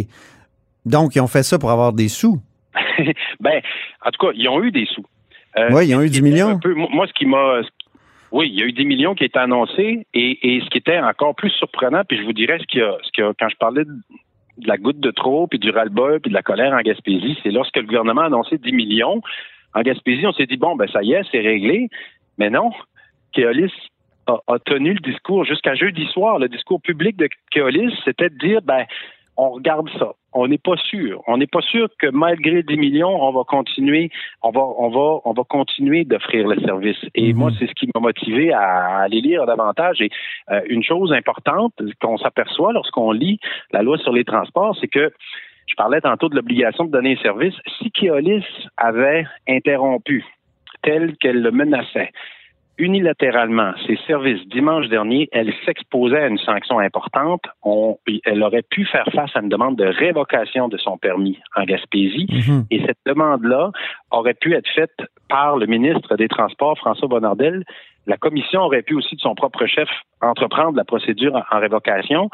Donc, 0.86 1.16
ils 1.16 1.22
ont 1.22 1.28
fait 1.28 1.44
ça 1.44 1.58
pour 1.58 1.72
avoir 1.72 1.94
des 1.94 2.10
sous. 2.10 2.40
ben, 3.40 3.62
en 4.06 4.12
tout 4.12 4.28
cas, 4.28 4.32
ils 4.36 4.48
ont 4.50 4.62
eu 4.64 4.72
des 4.72 4.86
sous. 4.86 5.06
Euh, 5.58 5.70
Oui, 5.72 5.88
ils 5.88 5.96
ont 5.96 6.02
eu 6.02 6.08
ce 6.08 6.14
qui 6.14 6.22
10 6.22 6.28
était 6.28 6.30
millions. 6.44 6.60
peu- 6.60 6.74
moi, 6.74 7.08
ce 7.08 7.14
qui 7.14 7.26
m'a. 7.26 7.62
Oui, 8.32 8.48
il 8.50 8.58
y 8.60 8.64
a 8.64 8.66
eu 8.66 8.72
10 8.72 8.86
millions 8.86 9.14
qui 9.14 9.26
étaient 9.26 9.40
annoncés 9.40 10.08
et, 10.14 10.56
et 10.56 10.62
ce 10.62 10.70
qui 10.70 10.78
était 10.78 11.00
encore 11.00 11.36
plus 11.36 11.50
surprenant, 11.50 12.04
puis 12.08 12.18
je 12.18 12.24
vous 12.24 12.32
dirais 12.32 12.58
ce 12.60 12.66
qu'il 12.66 12.80
y 12.80 12.84
a, 12.84 12.96
ce 13.04 13.22
y 13.22 13.26
a- 13.26 13.34
quand 13.38 13.50
je 13.50 13.58
parlais 13.58 13.84
de, 13.84 13.92
de 13.92 14.68
la 14.68 14.78
goutte 14.78 15.02
de 15.02 15.12
trop, 15.12 15.48
puis 15.48 15.60
du 15.60 15.70
ras-le-bol, 15.70 16.22
puis 16.22 16.30
de 16.30 16.34
la 16.36 16.42
colère 16.42 16.72
en 16.74 16.80
Gaspésie, 16.82 17.38
c'est 17.44 17.52
lorsque 17.52 17.76
le 17.76 17.84
gouvernement 17.84 18.22
a 18.22 18.26
annoncé 18.28 18.58
10 18.58 18.72
millions. 18.72 19.22
En 19.74 19.82
Gaspésie, 19.82 20.26
on 20.26 20.32
s'est 20.32 20.46
dit, 20.46 20.56
bon, 20.58 20.76
ben 20.78 20.88
ça 20.88 21.04
y 21.04 21.12
est, 21.14 21.24
c'est 21.32 21.40
réglé. 21.42 21.90
Mais 22.38 22.50
non, 22.50 22.72
Keolis 23.34 23.74
a, 24.28 24.38
a 24.48 24.60
tenu 24.60 24.94
le 24.94 25.00
discours 25.02 25.44
jusqu'à 25.44 25.76
jeudi 25.76 26.06
soir. 26.08 26.40
Le 26.40 26.48
discours 26.48 26.82
public 26.82 27.18
de 27.18 27.28
Keolis, 27.52 27.94
c'était 28.06 28.30
de 28.30 28.38
dire, 28.38 28.62
ben, 28.62 28.86
on 29.38 29.50
regarde 29.52 29.90
ça. 29.98 30.14
On 30.34 30.48
n'est 30.48 30.58
pas 30.58 30.78
sûr. 30.78 31.22
On 31.28 31.38
n'est 31.38 31.48
pas 31.48 31.62
sûr 31.62 31.90
que 32.00 32.08
malgré 32.08 32.64
10 32.64 32.78
millions, 32.78 33.22
on 33.22 33.32
va 33.32 33.44
continuer, 33.44 34.10
on 34.42 34.52
va, 34.52 34.62
on 34.62 34.90
va, 34.90 35.22
on 35.26 35.34
va 35.34 35.44
continuer 35.44 36.06
d'offrir 36.06 36.48
le 36.48 36.60
service. 36.62 36.98
Et 37.16 37.34
Mhm. 37.34 37.40
moi, 37.40 37.52
c'est 37.60 37.68
ce 37.68 37.74
qui 37.74 37.90
m'a 37.94 38.00
motivé 38.02 38.54
à 38.54 39.00
aller 39.00 39.20
lire 39.22 39.46
davantage. 39.46 40.00
Et 40.02 40.10
euh, 40.52 40.62
une 40.70 40.84
chose 40.84 41.12
importante 41.12 41.74
qu'on 42.02 42.18
s'aperçoit 42.18 42.72
lorsqu'on 42.74 43.12
lit 43.12 43.40
la 43.72 43.82
loi 43.82 43.98
sur 43.98 44.14
les 44.14 44.24
transports, 44.24 44.78
c'est 44.80 44.88
que 44.88 45.12
je 45.68 45.76
parlais 45.76 46.02
tantôt 46.02 46.30
de 46.30 46.36
l'obligation 46.36 46.86
de 46.86 46.92
donner 46.92 47.18
un 47.18 47.22
service. 47.22 47.56
Si 47.80 47.92
Keolis 47.92 48.46
avait 48.78 49.26
interrompu 49.48 50.26
tel 50.82 51.16
qu'elle 51.18 51.42
le 51.42 51.52
menaçait, 51.52 52.12
unilatéralement 52.82 53.72
ses 53.86 53.98
services 54.08 54.46
dimanche 54.48 54.88
dernier, 54.90 55.30
elle 55.32 55.54
s'exposait 55.66 56.24
à 56.24 56.28
une 56.28 56.40
sanction 56.40 56.80
importante. 56.80 57.44
On- 57.64 57.98
elle 58.26 58.42
aurait 58.42 58.64
pu 58.64 58.86
faire 58.86 59.08
face 59.14 59.30
à 59.36 59.40
une 59.42 59.50
demande 59.50 59.76
de 59.78 59.86
révocation 59.86 60.68
de 60.68 60.78
son 60.78 60.98
permis 60.98 61.38
en 61.56 61.64
Gaspésie. 61.64 62.28
Mhm. 62.30 62.66
Et 62.72 62.82
cette 62.86 62.98
demande-là 63.06 63.72
aurait 64.10 64.34
pu 64.34 64.56
être 64.56 64.68
faite 64.76 64.98
par 65.30 65.58
le 65.58 65.68
ministre 65.68 66.16
des 66.18 66.28
Transports, 66.28 66.78
François 66.80 67.08
Bonnardel. 67.08 67.64
La 68.08 68.18
commission 68.18 68.62
aurait 68.62 68.82
pu 68.82 68.96
aussi, 68.96 69.16
de 69.16 69.22
son 69.22 69.36
propre 69.36 69.68
chef, 69.68 69.90
entreprendre 70.22 70.76
la 70.76 70.84
procédure 70.84 71.36
en, 71.36 71.44
en 71.56 71.60
révocation. 71.60 72.30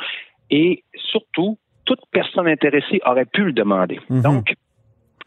Et 0.49 0.83
surtout, 0.95 1.57
toute 1.85 1.99
personne 2.11 2.47
intéressée 2.47 3.01
aurait 3.05 3.25
pu 3.25 3.43
le 3.43 3.51
demander. 3.51 3.99
Mhm. 4.09 4.21
Donc, 4.21 4.53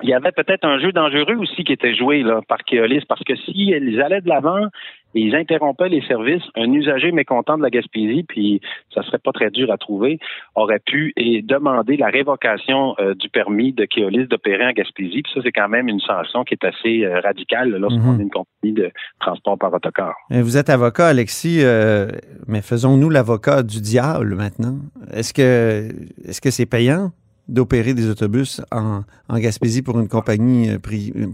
il 0.03 0.09
y 0.09 0.15
avait 0.15 0.33
peut-être 0.33 0.65
un 0.65 0.79
jeu 0.79 0.93
dangereux 0.93 1.37
aussi 1.37 1.63
qui 1.63 1.75
était 1.75 1.95
joué 1.95 2.23
là, 2.23 2.41
par 2.49 2.59
Keolis, 2.65 3.05
parce 3.07 3.23
que 3.23 3.37
si 3.37 3.53
ils 3.55 4.01
allaient 4.01 4.23
de 4.23 4.29
l'avant 4.31 4.67
et 5.15 5.21
ils 5.21 5.35
interrompaient 5.35 5.89
les 5.89 6.03
services, 6.07 6.43
un 6.57 6.73
usager 6.73 7.11
mécontent 7.13 7.57
de 7.59 7.63
la 7.63 7.71
Gaspésie, 7.71 8.23
puis 8.29 8.61
ça 8.95 9.03
serait 9.03 9.19
pas 9.19 9.33
très 9.33 9.51
dur 9.51 9.71
à 9.73 9.77
trouver, 9.79 10.19
aurait 10.55 10.79
pu 10.79 11.13
et 11.17 11.43
demander 11.43 11.97
la 11.97 12.09
révocation 12.09 12.95
euh, 13.01 13.15
du 13.15 13.29
permis 13.29 13.73
de 13.73 13.85
Keolis 13.87 14.27
d'opérer 14.29 14.67
en 14.67 14.73
Gaspésie. 14.73 15.23
Puis 15.23 15.33
ça, 15.35 15.41
c'est 15.43 15.53
quand 15.53 15.69
même 15.69 15.89
une 15.89 16.01
sanction 16.01 16.45
qui 16.45 16.55
est 16.55 16.65
assez 16.65 17.05
euh, 17.05 17.21
radicale 17.21 17.71
lorsqu'on 17.71 18.13
Mhm. 18.13 18.21
est 18.21 18.23
une 18.25 18.31
compagnie 18.31 18.73
de 18.75 18.91
transport 19.21 19.59
par 19.59 19.73
autocar. 19.75 20.15
Et 20.31 20.43
Vous 20.43 20.57
êtes 20.57 20.71
avocat, 20.71 21.09
Alexis, 21.09 21.59
euh, 21.63 22.09
mais 22.47 22.63
faisons-nous 22.63 23.11
l'avocat 23.11 23.63
du 23.63 23.81
diable 23.81 24.35
maintenant. 24.37 24.77
Est-ce 25.13 25.33
que 25.35 25.89
est-ce 26.29 26.41
que 26.41 26.51
c'est 26.51 26.67
payant 26.67 27.11
d'opérer 27.49 27.95
des 27.95 28.09
autobus 28.09 28.63
en, 28.71 29.01
en 29.29 29.39
Gaspésie 29.39 29.83
pour 29.83 29.99
une 29.99 30.09
compagnie, 30.09 30.69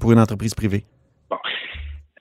pour 0.00 0.12
une 0.12 0.18
entreprise 0.18 0.54
privée? 0.54 0.84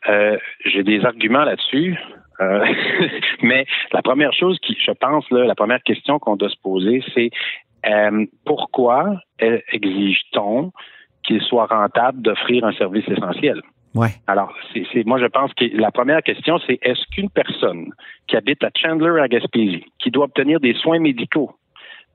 Euh, 0.10 0.38
J'ai 0.66 0.84
des 0.84 1.04
arguments 1.06 1.44
là-dessus. 1.44 1.98
Euh, 2.42 2.66
mais 3.42 3.66
la 3.94 4.02
première 4.02 4.34
chose 4.34 4.60
qui, 4.62 4.78
je 4.80 4.92
pense, 4.92 5.30
là, 5.32 5.46
la 5.46 5.56
première 5.56 5.82
question 5.84 6.20
qu'on 6.20 6.36
doit 6.36 6.50
se 6.50 6.60
poser, 6.62 7.02
c'est 7.14 7.30
euh, 7.88 8.26
pourquoi 8.46 9.16
exige-t-on 9.40 10.72
qu'il 11.26 11.42
soit 11.42 11.68
rentable 11.68 12.22
d'offrir 12.22 12.66
un 12.66 12.74
service 12.74 13.08
essentiel? 13.08 13.62
Ouais. 13.94 14.10
Alors, 14.28 14.54
c'est, 14.74 14.84
c'est- 14.92 15.06
moi, 15.06 15.20
je 15.20 15.26
pense 15.28 15.54
que 15.54 15.66
la 15.74 15.92
première 15.92 16.22
question, 16.22 16.60
c'est 16.68 16.78
est-ce 16.82 17.02
qu'une 17.14 17.30
personne 17.30 17.92
qui 18.28 18.36
habite 18.36 18.62
à 18.64 18.70
Chandler, 18.76 19.22
à 19.22 19.28
Gaspésie, 19.30 19.86
qui 20.00 20.12
doit 20.12 20.26
obtenir 20.26 20.60
des 20.60 20.74
soins 20.74 21.00
médicaux 21.00 21.52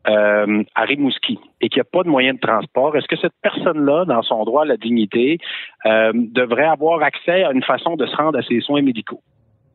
euh, 0.08 0.62
à 0.74 0.84
Rimouski 0.84 1.38
et 1.60 1.68
qui 1.68 1.78
n'a 1.78 1.84
pas 1.84 2.02
de 2.02 2.08
moyen 2.08 2.32
de 2.32 2.38
transport, 2.38 2.96
est-ce 2.96 3.06
que 3.06 3.16
cette 3.16 3.34
personne-là, 3.42 4.06
dans 4.06 4.22
son 4.22 4.44
droit 4.44 4.62
à 4.62 4.64
la 4.64 4.78
dignité, 4.78 5.38
euh, 5.84 6.12
devrait 6.14 6.64
avoir 6.64 7.02
accès 7.02 7.44
à 7.44 7.52
une 7.52 7.62
façon 7.62 7.96
de 7.96 8.06
se 8.06 8.16
rendre 8.16 8.38
à 8.38 8.42
ses 8.42 8.60
soins 8.60 8.80
médicaux? 8.80 9.20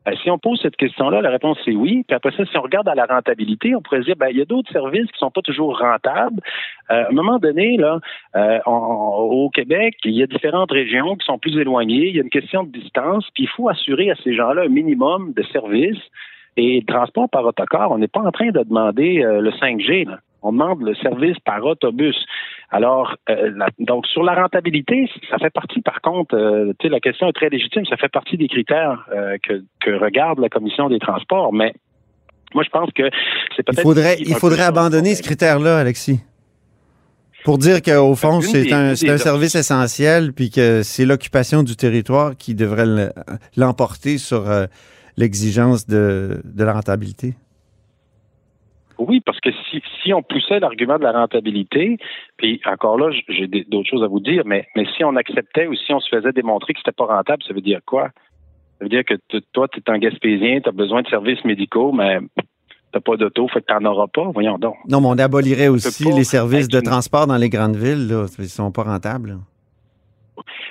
Euh, 0.08 0.12
si 0.22 0.30
on 0.30 0.38
pose 0.38 0.58
cette 0.60 0.76
question-là, 0.76 1.20
la 1.20 1.30
réponse 1.30 1.58
c'est 1.64 1.76
oui. 1.76 2.04
Puis 2.08 2.16
après 2.16 2.32
ça, 2.32 2.44
si 2.44 2.56
on 2.56 2.62
regarde 2.62 2.88
à 2.88 2.96
la 2.96 3.06
rentabilité, 3.06 3.76
on 3.76 3.82
pourrait 3.82 4.00
dire, 4.00 4.16
ben, 4.16 4.28
il 4.30 4.38
y 4.38 4.42
a 4.42 4.44
d'autres 4.44 4.70
services 4.72 5.06
qui 5.12 5.18
sont 5.18 5.30
pas 5.30 5.42
toujours 5.42 5.78
rentables. 5.78 6.40
Euh, 6.90 7.04
à 7.04 7.08
un 7.08 7.12
moment 7.12 7.38
donné, 7.38 7.76
là, 7.76 8.00
au 8.66 9.48
Québec, 9.50 9.94
il 10.04 10.16
y 10.16 10.24
a 10.24 10.26
différentes 10.26 10.72
régions 10.72 11.14
qui 11.14 11.24
sont 11.24 11.38
plus 11.38 11.56
éloignées. 11.56 12.08
Il 12.08 12.16
y 12.16 12.18
a 12.18 12.22
une 12.22 12.30
question 12.30 12.64
de 12.64 12.70
distance. 12.70 13.28
Puis 13.34 13.44
il 13.44 13.48
faut 13.48 13.68
assurer 13.68 14.10
à 14.10 14.16
ces 14.24 14.34
gens-là 14.34 14.62
un 14.62 14.68
minimum 14.68 15.32
de 15.34 15.42
services. 15.44 16.02
Et 16.56 16.80
le 16.80 16.86
transport 16.86 17.28
par 17.28 17.44
autocar, 17.44 17.90
on 17.90 17.98
n'est 17.98 18.08
pas 18.08 18.20
en 18.20 18.30
train 18.30 18.50
de 18.50 18.62
demander 18.62 19.22
euh, 19.22 19.40
le 19.40 19.50
5G. 19.50 20.08
Là. 20.08 20.18
On 20.42 20.52
demande 20.52 20.80
le 20.82 20.94
service 20.94 21.36
par 21.44 21.64
autobus. 21.64 22.16
Alors, 22.70 23.14
euh, 23.28 23.50
la- 23.56 23.68
donc 23.78 24.06
sur 24.06 24.22
la 24.22 24.34
rentabilité, 24.34 25.08
ça 25.30 25.38
fait 25.38 25.50
partie, 25.50 25.80
par 25.80 26.00
contre, 26.00 26.34
euh, 26.36 26.72
tu 26.78 26.86
sais, 26.86 26.88
la 26.92 27.00
question 27.00 27.28
est 27.28 27.32
très 27.32 27.48
légitime, 27.48 27.84
ça 27.86 27.96
fait 27.96 28.08
partie 28.08 28.36
des 28.36 28.48
critères 28.48 29.04
euh, 29.14 29.36
que, 29.42 29.62
que 29.80 29.90
regarde 30.02 30.38
la 30.38 30.48
commission 30.48 30.88
des 30.88 30.98
transports, 30.98 31.52
mais 31.52 31.74
moi, 32.54 32.62
je 32.64 32.70
pense 32.70 32.90
que 32.92 33.02
c'est 33.54 33.60
Il 33.62 33.64
peut-être... 33.64 33.82
faudrait, 33.82 34.16
il 34.20 34.34
faudrait 34.34 34.62
abandonner 34.62 35.14
ce 35.14 35.22
critère-là, 35.22 35.78
Alexis. 35.78 36.20
Pour 37.44 37.58
dire 37.58 37.80
qu'au 37.82 38.14
fond, 38.16 38.40
c'est 38.40 38.72
un, 38.72 38.90
un 38.90 39.18
service 39.18 39.54
essentiel, 39.54 40.32
puis 40.32 40.50
que 40.50 40.82
c'est 40.82 41.04
l'occupation 41.04 41.62
du 41.62 41.76
territoire 41.76 42.36
qui 42.36 42.54
devrait 42.56 42.86
le- 42.86 43.10
l'emporter 43.56 44.18
sur 44.18 44.48
l'exigence 45.16 45.86
de, 45.86 46.40
de 46.44 46.64
la 46.64 46.72
rentabilité? 46.72 47.34
Oui, 48.98 49.20
parce 49.20 49.40
que 49.40 49.50
si, 49.70 49.82
si 50.02 50.14
on 50.14 50.22
poussait 50.22 50.58
l'argument 50.58 50.98
de 50.98 51.02
la 51.02 51.12
rentabilité, 51.12 51.98
puis 52.38 52.60
encore 52.64 52.98
là, 52.98 53.10
j'ai 53.28 53.46
d'autres 53.46 53.88
choses 53.88 54.02
à 54.02 54.06
vous 54.06 54.20
dire, 54.20 54.42
mais, 54.46 54.66
mais 54.74 54.86
si 54.96 55.04
on 55.04 55.16
acceptait 55.16 55.66
ou 55.66 55.74
si 55.74 55.92
on 55.92 56.00
se 56.00 56.08
faisait 56.08 56.32
démontrer 56.32 56.72
que 56.72 56.80
c'était 56.80 56.96
pas 56.96 57.04
rentable, 57.04 57.42
ça 57.46 57.52
veut 57.52 57.60
dire 57.60 57.80
quoi? 57.84 58.08
Ça 58.78 58.84
veut 58.84 58.88
dire 58.88 59.04
que 59.04 59.14
toi, 59.52 59.68
tu 59.68 59.80
es 59.80 59.90
un 59.90 59.98
Gaspésien, 59.98 60.60
tu 60.60 60.68
as 60.68 60.72
besoin 60.72 61.02
de 61.02 61.08
services 61.08 61.44
médicaux, 61.44 61.92
mais 61.92 62.20
t'as 62.92 63.00
pas 63.00 63.16
d'auto, 63.16 63.48
fait 63.48 63.60
que 63.60 63.66
t'en 63.66 63.84
auras 63.84 64.06
pas. 64.06 64.30
Voyons 64.32 64.58
donc. 64.58 64.76
Non, 64.88 65.00
mais 65.00 65.08
on 65.08 65.18
abolirait 65.18 65.68
aussi 65.68 66.04
les 66.12 66.24
services 66.24 66.68
de 66.68 66.80
transport 66.80 67.26
dans 67.26 67.36
les 67.36 67.50
grandes 67.50 67.76
villes. 67.76 68.08
Là. 68.08 68.26
Ils 68.38 68.48
sont 68.48 68.72
pas 68.72 68.84
rentables. 68.84 69.30
là. 69.30 69.36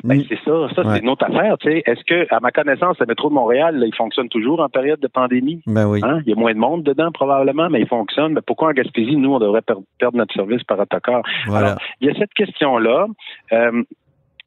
Ben, 0.03 0.17
Mm. 0.19 0.23
c'est 0.29 0.39
ça, 0.45 0.69
ça 0.75 0.81
Ouais. 0.85 0.95
c'est 0.95 1.01
une 1.03 1.09
autre 1.09 1.25
affaire. 1.25 1.57
tu 1.57 1.69
sais. 1.71 1.83
Est-ce 1.85 2.03
que, 2.03 2.27
à 2.33 2.39
ma 2.39 2.51
connaissance, 2.51 2.97
le 2.99 3.05
métro 3.05 3.29
de 3.29 3.33
Montréal, 3.33 3.77
là, 3.77 3.85
il 3.85 3.95
fonctionne 3.95 4.29
toujours 4.29 4.59
en 4.59 4.69
période 4.69 4.99
de 4.99 5.07
pandémie? 5.07 5.61
Ben 5.67 5.87
oui. 5.87 5.99
Hein? 6.03 6.19
Il 6.25 6.29
y 6.29 6.33
a 6.33 6.35
moins 6.35 6.53
de 6.53 6.59
monde 6.59 6.83
dedans 6.83 7.11
probablement, 7.11 7.69
mais 7.69 7.81
il 7.81 7.87
fonctionne. 7.87 8.33
Mais 8.33 8.41
pourquoi 8.45 8.69
en 8.69 8.71
Gaspésie, 8.73 9.15
nous, 9.15 9.33
on 9.33 9.39
devrait 9.39 9.61
per- 9.61 9.73
perdre 9.99 10.17
notre 10.17 10.33
service 10.33 10.63
par 10.63 10.79
autocar? 10.79 11.21
Voilà. 11.47 11.67
Alors, 11.67 11.79
il 12.01 12.07
y 12.07 12.11
a 12.11 12.13
cette 12.15 12.33
question-là. 12.33 13.07
Euh, 13.53 13.83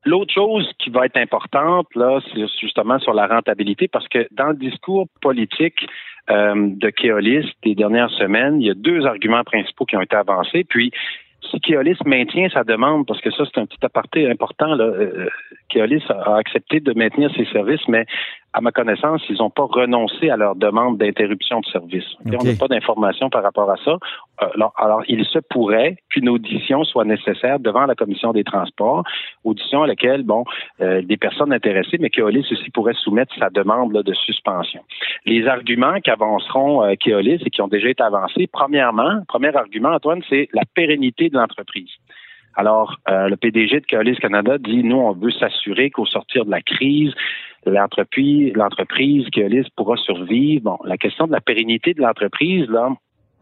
L'autre 0.05 0.33
chose 0.33 0.71
qui 0.79 0.91
va 0.91 1.05
être 1.07 1.17
importante, 1.19 1.89
là, 1.97 2.21
c'est 2.33 2.47
justement 2.61 2.99
sur 3.01 3.13
la 3.13 3.27
rentabilité, 3.27 3.89
parce 3.89 4.07
que 4.09 4.27
dans 4.31 4.47
le 4.51 4.55
discours 4.55 5.07
politique 5.21 5.87
euh, 6.31 6.55
de 6.57 6.89
Keolis 6.91 7.51
des 7.65 7.75
dernières 7.75 8.09
semaines, 8.11 8.63
il 8.63 8.69
y 8.69 8.71
a 8.71 8.75
deux 8.75 9.05
arguments 9.07 9.43
principaux 9.43 9.85
qui 9.87 9.97
ont 9.97 10.01
été 10.01 10.15
avancés. 10.17 10.63
Puis, 10.65 10.93
si 11.51 11.61
Keolis 11.61 11.99
maintient 12.05 12.49
sa 12.51 12.65
demande, 12.65 13.07
parce 13.07 13.21
que 13.21 13.31
ça, 13.31 13.45
c'est 13.45 13.61
un 13.61 13.67
petit 13.67 13.85
aparté 13.85 14.29
important, 14.29 14.75
là, 14.75 14.85
euh, 14.85 15.29
Keolis 15.69 16.03
a, 16.09 16.35
a 16.35 16.37
accepté 16.39 16.81
de 16.81 16.93
maintenir 16.95 17.31
ses 17.35 17.45
services, 17.47 17.87
mais 17.89 18.07
à 18.55 18.61
ma 18.61 18.73
connaissance, 18.73 19.23
ils 19.29 19.37
n'ont 19.37 19.51
pas 19.51 19.65
renoncé 19.65 20.31
à 20.31 20.37
leur 20.37 20.57
demande 20.57 20.99
d'interruption 20.99 21.61
de 21.61 21.67
service. 21.67 22.05
On 22.25 22.45
n'a 22.45 22.55
pas 22.59 22.69
d'informations 22.69 23.29
par 23.29 23.43
rapport 23.43 23.71
à 23.71 23.77
ça. 23.85 23.93
Euh, 24.43 24.47
alors, 24.55 24.73
alors, 24.77 25.03
il 25.07 25.25
se 25.27 25.39
pourrait 25.39 25.97
qu'une 26.11 26.29
audition 26.29 26.83
soit 26.85 27.05
nécessaire 27.05 27.61
devant 27.61 27.85
la 27.85 27.95
commission 27.95 28.33
des 28.33 28.45
transports, 28.45 29.05
audition 29.45 29.83
à 29.83 29.87
laquelle, 29.87 30.23
bon, 30.23 30.45
euh, 30.81 31.03
des 31.03 31.17
personnes 31.17 31.53
intéressées, 31.53 31.99
mais 32.01 32.09
Keolis 32.09 32.47
aussi 32.51 32.71
pourrait 32.71 32.95
soumettre 32.95 33.35
sa 33.39 33.51
demande 33.51 33.93
là, 33.93 34.03
de 34.03 34.15
suspension. 34.15 34.81
Les 35.27 35.47
arguments 35.47 36.01
qu'avanceront 36.03 36.85
euh, 36.85 36.95
Keolis 36.95 37.43
et 37.45 37.51
qui 37.51 37.61
ont 37.61 37.69
déjà 37.69 37.91
été 37.91 38.03
avancés, 38.03 38.49
premièrement, 38.51 39.23
premier 39.29 39.55
argument, 39.55 39.91
Antoine, 39.91 40.23
c'est 40.29 40.49
la 40.55 40.63
pérennité 40.75 41.29
de 41.29 41.37
l'entreprise. 41.37 41.91
Alors, 42.55 42.97
euh, 43.09 43.29
le 43.29 43.37
PDG 43.37 43.81
de 43.81 43.87
Keolis 43.87 44.17
Canada 44.17 44.59
dit, 44.59 44.83
nous, 44.83 44.97
on 44.97 45.13
veut 45.13 45.31
s'assurer 45.31 45.91
qu'au 45.91 46.07
sortir 46.07 46.45
de 46.45 46.51
la 46.51 46.61
crise, 46.61 47.13
l'entreprise, 47.67 48.53
l'entreprise 48.55 49.29
Keolis 49.31 49.67
pourra 49.77 49.97
survivre. 49.97 50.63
Bon, 50.65 50.79
la 50.85 50.97
question 50.97 51.27
de 51.27 51.33
la 51.33 51.41
pérennité 51.41 51.95
de 51.95 52.01
l'entreprise, 52.03 52.69
là, 52.69 52.91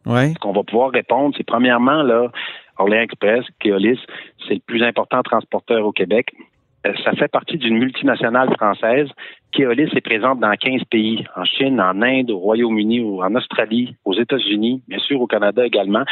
Ouais. 0.04 0.28
ce 0.34 0.38
qu'on 0.38 0.52
va 0.52 0.62
pouvoir 0.62 0.90
répondre, 0.90 1.34
c'est 1.36 1.46
premièrement, 1.46 2.02
là, 2.02 2.30
Orléans 2.78 3.02
Express, 3.02 3.44
Keolis, 3.58 3.98
c'est 4.46 4.54
le 4.54 4.60
plus 4.64 4.82
important 4.82 5.22
transporteur 5.22 5.84
au 5.84 5.92
Québec. 5.92 6.28
Euh, 6.86 6.92
Ça 7.04 7.12
fait 7.12 7.28
partie 7.28 7.56
d'une 7.58 7.78
multinationale 7.78 8.54
française. 8.54 9.08
Keolis 9.56 9.88
est 9.96 10.00
présente 10.02 10.38
dans 10.40 10.52
15 10.52 10.82
pays, 10.90 11.24
en 11.34 11.44
Chine, 11.44 11.80
en 11.80 12.02
Inde, 12.02 12.30
au 12.30 12.38
Royaume-Uni, 12.38 13.00
en 13.00 13.34
Australie, 13.34 13.96
aux 14.04 14.12
États-Unis, 14.12 14.82
bien 14.86 14.98
sûr 14.98 15.20
au 15.20 15.26
Canada 15.26 15.64
également. 15.64 16.04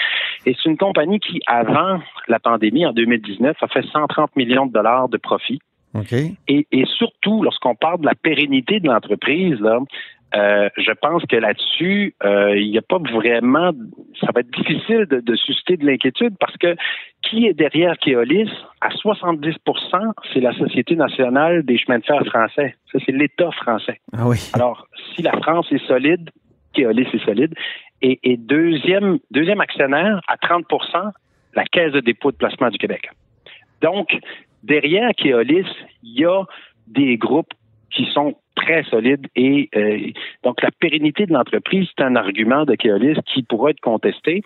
Et 0.46 0.54
c'est 0.54 0.70
une 0.70 0.78
compagnie 0.78 1.20
qui, 1.20 1.40
avant 1.46 2.00
la 2.26 2.40
pandémie, 2.40 2.86
en 2.86 2.92
2019, 2.92 3.56
a 3.60 3.68
fait 3.68 3.84
130 3.84 4.34
millions 4.36 4.66
de 4.66 4.72
dollars 4.72 5.10
de 5.10 5.18
profit. 5.18 5.60
Et, 6.48 6.66
et 6.72 6.84
surtout, 6.86 7.42
lorsqu'on 7.42 7.74
parle 7.74 8.00
de 8.00 8.06
la 8.06 8.14
pérennité 8.14 8.80
de 8.80 8.88
l'entreprise, 8.88 9.60
là, 9.60 9.78
euh, 10.36 10.68
je 10.76 10.90
pense 10.92 11.22
que 11.26 11.36
là-dessus, 11.36 12.14
euh, 12.24 12.56
il 12.58 12.70
n'y 12.70 12.78
a 12.78 12.82
pas 12.82 12.98
vraiment. 12.98 13.70
Ça 14.20 14.28
va 14.34 14.40
être 14.40 14.50
difficile 14.50 15.06
de, 15.06 15.20
de 15.20 15.36
susciter 15.36 15.76
de 15.76 15.86
l'inquiétude 15.86 16.34
parce 16.40 16.56
que 16.56 16.74
qui 17.22 17.46
est 17.46 17.54
derrière 17.54 17.96
Keolis 17.98 18.50
À 18.80 18.88
70% 18.88 19.56
c'est 20.32 20.40
la 20.40 20.52
Société 20.54 20.96
nationale 20.96 21.62
des 21.64 21.78
chemins 21.78 21.98
de 21.98 22.04
fer 22.04 22.24
français. 22.26 22.74
Ça, 22.92 22.98
c'est 23.04 23.12
l'État 23.12 23.50
français. 23.52 24.00
Ah 24.12 24.26
oui. 24.26 24.38
Alors, 24.54 24.86
si 25.14 25.22
la 25.22 25.32
France 25.32 25.66
est 25.70 25.86
solide, 25.86 26.30
Keolis 26.74 27.08
est 27.12 27.24
solide. 27.24 27.54
Et, 28.02 28.18
et 28.24 28.36
deuxième, 28.36 29.18
deuxième 29.30 29.60
actionnaire, 29.60 30.20
à 30.28 30.36
30 30.36 30.64
la 31.54 31.64
Caisse 31.64 31.92
de 31.92 32.00
dépôt 32.00 32.32
de 32.32 32.36
placement 32.36 32.68
du 32.68 32.78
Québec. 32.78 33.08
Donc, 33.80 34.18
derrière 34.62 35.10
Keolis, 35.16 35.66
il 36.02 36.20
y 36.20 36.24
a 36.24 36.42
des 36.88 37.16
groupes 37.16 37.54
qui 37.90 38.06
sont 38.12 38.34
très 38.54 38.84
solides 38.84 39.26
et 39.36 39.68
euh, 39.76 40.10
donc 40.42 40.62
la 40.62 40.70
pérennité 40.70 41.26
de 41.26 41.32
l'entreprise, 41.32 41.88
c'est 41.96 42.04
un 42.04 42.16
argument 42.16 42.64
de 42.64 42.74
Keolis 42.74 43.18
qui 43.26 43.42
pourra 43.42 43.70
être 43.70 43.80
contesté. 43.80 44.42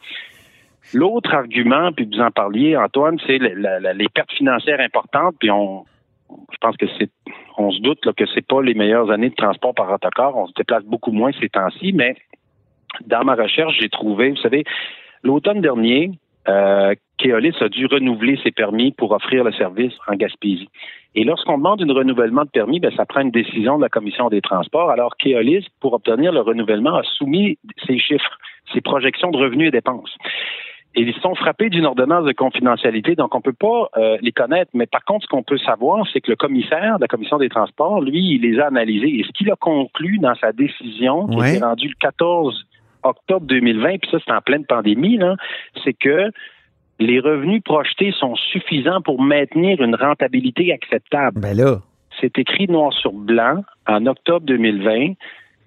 L'autre 0.94 1.34
argument, 1.34 1.92
puis 1.92 2.08
vous 2.10 2.20
en 2.20 2.30
parliez, 2.30 2.76
Antoine, 2.76 3.18
c'est 3.26 3.38
les 3.38 4.08
pertes 4.08 4.32
financières 4.32 4.80
importantes, 4.80 5.34
puis 5.38 5.50
on, 5.50 5.84
je 6.52 6.56
pense 6.60 6.76
que 6.76 6.86
c'est, 6.98 7.10
on 7.56 7.70
se 7.70 7.80
doute 7.80 8.04
là, 8.06 8.12
que 8.12 8.24
c'est 8.34 8.46
pas 8.46 8.62
les 8.62 8.74
meilleures 8.74 9.10
années 9.10 9.30
de 9.30 9.34
transport 9.34 9.74
par 9.74 9.92
autocar. 9.92 10.36
On 10.36 10.46
se 10.46 10.52
déplace 10.54 10.84
beaucoup 10.84 11.12
moins 11.12 11.30
ces 11.38 11.48
temps-ci, 11.48 11.92
mais 11.92 12.16
dans 13.06 13.24
ma 13.24 13.34
recherche, 13.34 13.76
j'ai 13.78 13.88
trouvé, 13.88 14.30
vous 14.30 14.36
savez, 14.36 14.64
l'automne 15.22 15.60
dernier, 15.60 16.12
euh, 16.48 16.94
Keolis 17.18 17.54
a 17.60 17.68
dû 17.68 17.86
renouveler 17.86 18.38
ses 18.42 18.50
permis 18.52 18.92
pour 18.92 19.12
offrir 19.12 19.44
le 19.44 19.52
service 19.52 19.92
en 20.06 20.14
Gaspésie. 20.14 20.68
Et 21.14 21.24
lorsqu'on 21.24 21.58
demande 21.58 21.82
un 21.82 21.92
renouvellement 21.92 22.44
de 22.44 22.50
permis, 22.50 22.80
ben, 22.80 22.92
ça 22.96 23.04
prend 23.06 23.20
une 23.20 23.30
décision 23.30 23.76
de 23.76 23.82
la 23.82 23.88
Commission 23.88 24.28
des 24.28 24.40
transports. 24.40 24.90
Alors, 24.90 25.16
Keolis, 25.16 25.66
pour 25.80 25.94
obtenir 25.94 26.32
le 26.32 26.40
renouvellement, 26.40 26.94
a 26.96 27.02
soumis 27.02 27.58
ses 27.86 27.98
chiffres, 27.98 28.38
ses 28.72 28.80
projections 28.80 29.30
de 29.30 29.38
revenus 29.38 29.68
et 29.68 29.70
dépenses. 29.72 30.14
Et 30.94 31.02
ils 31.02 31.14
sont 31.20 31.34
frappés 31.34 31.68
d'une 31.68 31.84
ordonnance 31.86 32.24
de 32.24 32.32
confidentialité, 32.32 33.14
donc 33.14 33.34
on 33.34 33.40
peut 33.40 33.52
pas 33.52 33.88
euh, 33.96 34.16
les 34.22 34.32
connaître. 34.32 34.70
Mais 34.74 34.86
par 34.86 35.04
contre, 35.04 35.24
ce 35.24 35.28
qu'on 35.28 35.42
peut 35.42 35.58
savoir, 35.58 36.06
c'est 36.12 36.20
que 36.20 36.30
le 36.30 36.36
commissaire 36.36 36.96
de 36.96 37.02
la 37.02 37.08
Commission 37.08 37.36
des 37.38 37.48
transports, 37.50 38.00
lui, 38.00 38.34
il 38.36 38.42
les 38.42 38.58
a 38.58 38.66
analysés. 38.66 39.18
Et 39.20 39.22
ce 39.24 39.28
qu'il 39.32 39.50
a 39.50 39.56
conclu 39.56 40.18
dans 40.18 40.34
sa 40.36 40.52
décision, 40.52 41.26
qui 41.28 41.34
a 41.36 41.38
Ouais. 41.40 41.54
été 41.56 41.64
rendue 41.64 41.88
le 41.88 41.94
14 42.00 42.64
octobre 43.02 43.46
2020, 43.46 43.98
puis 43.98 44.10
ça, 44.10 44.18
c'est 44.24 44.32
en 44.32 44.40
pleine 44.40 44.64
pandémie, 44.64 45.18
c'est 45.84 45.94
que 45.94 46.30
les 46.98 47.20
revenus 47.20 47.62
projetés 47.62 48.12
sont 48.12 48.34
suffisants 48.34 49.00
pour 49.00 49.22
maintenir 49.22 49.80
une 49.80 49.94
rentabilité 49.94 50.72
acceptable. 50.72 51.40
Ben 51.40 51.56
là. 51.56 51.78
C'est 52.20 52.36
écrit 52.38 52.66
noir 52.66 52.92
sur 52.92 53.12
blanc 53.12 53.62
en 53.86 54.06
octobre 54.06 54.44
2020 54.46 55.14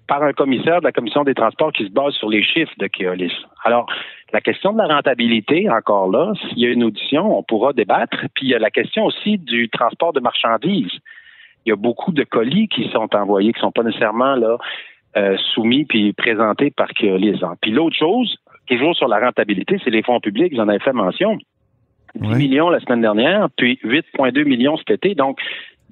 par 0.07 0.23
un 0.23 0.33
commissaire 0.33 0.81
de 0.81 0.85
la 0.85 0.91
Commission 0.91 1.23
des 1.23 1.33
transports 1.33 1.71
qui 1.71 1.85
se 1.85 1.91
base 1.91 2.13
sur 2.15 2.27
les 2.27 2.43
chiffres 2.43 2.73
de 2.77 2.87
Keolis. 2.87 3.31
Alors, 3.63 3.85
la 4.33 4.41
question 4.41 4.73
de 4.73 4.77
la 4.77 4.87
rentabilité, 4.93 5.69
encore 5.69 6.09
là, 6.09 6.33
s'il 6.49 6.59
y 6.59 6.65
a 6.65 6.69
une 6.69 6.83
audition, 6.83 7.37
on 7.37 7.43
pourra 7.43 7.71
débattre. 7.71 8.17
Puis 8.33 8.47
il 8.47 8.49
y 8.49 8.55
a 8.55 8.59
la 8.59 8.71
question 8.71 9.05
aussi 9.05 9.37
du 9.37 9.69
transport 9.69 10.11
de 10.11 10.19
marchandises. 10.19 10.99
Il 11.65 11.69
y 11.69 11.71
a 11.71 11.77
beaucoup 11.77 12.11
de 12.11 12.23
colis 12.23 12.67
qui 12.67 12.89
sont 12.89 13.15
envoyés, 13.15 13.53
qui 13.53 13.61
sont 13.61 13.71
pas 13.71 13.83
nécessairement 13.83 14.35
là 14.35 14.57
euh, 15.17 15.37
soumis 15.53 15.85
puis 15.85 16.13
présentés 16.13 16.71
par 16.71 16.89
Keolis. 16.89 17.39
hein. 17.43 17.55
Puis 17.61 17.71
l'autre 17.71 17.95
chose, 17.97 18.37
toujours 18.67 18.95
sur 18.95 19.07
la 19.07 19.19
rentabilité, 19.19 19.77
c'est 19.83 19.89
les 19.89 20.03
fonds 20.03 20.19
publics, 20.19 20.53
j'en 20.55 20.67
avais 20.67 20.79
fait 20.79 20.93
mention. 20.93 21.37
10 22.15 22.27
Ouais. 22.27 22.35
millions 22.37 22.69
la 22.69 22.79
semaine 22.81 23.01
dernière, 23.01 23.47
puis 23.57 23.79
8,2 23.83 24.43
millions 24.45 24.77
cet 24.77 24.91
été. 24.91 25.15
Donc, 25.15 25.39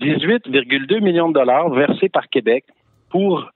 18,2 0.02 1.00
millions 1.02 1.30
de 1.30 1.34
dollars 1.34 1.70
versés 1.70 2.10
par 2.10 2.28
Québec 2.30 2.66
pour 3.10 3.50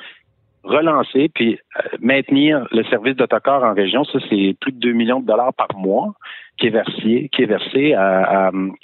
relancer 0.63 1.29
puis 1.33 1.59
euh, 1.77 1.97
maintenir 1.99 2.67
le 2.71 2.83
service 2.85 3.15
d'autocar 3.15 3.63
en 3.63 3.73
région. 3.73 4.03
Ça, 4.05 4.19
c'est 4.29 4.55
plus 4.59 4.71
de 4.71 4.79
2 4.79 4.93
millions 4.93 5.19
de 5.19 5.25
dollars 5.25 5.53
par 5.53 5.75
mois 5.75 6.13
qui 6.57 6.67
est 6.67 6.69
versé, 6.69 7.29
qui 7.33 7.41
est 7.41 7.47
versé 7.47 7.95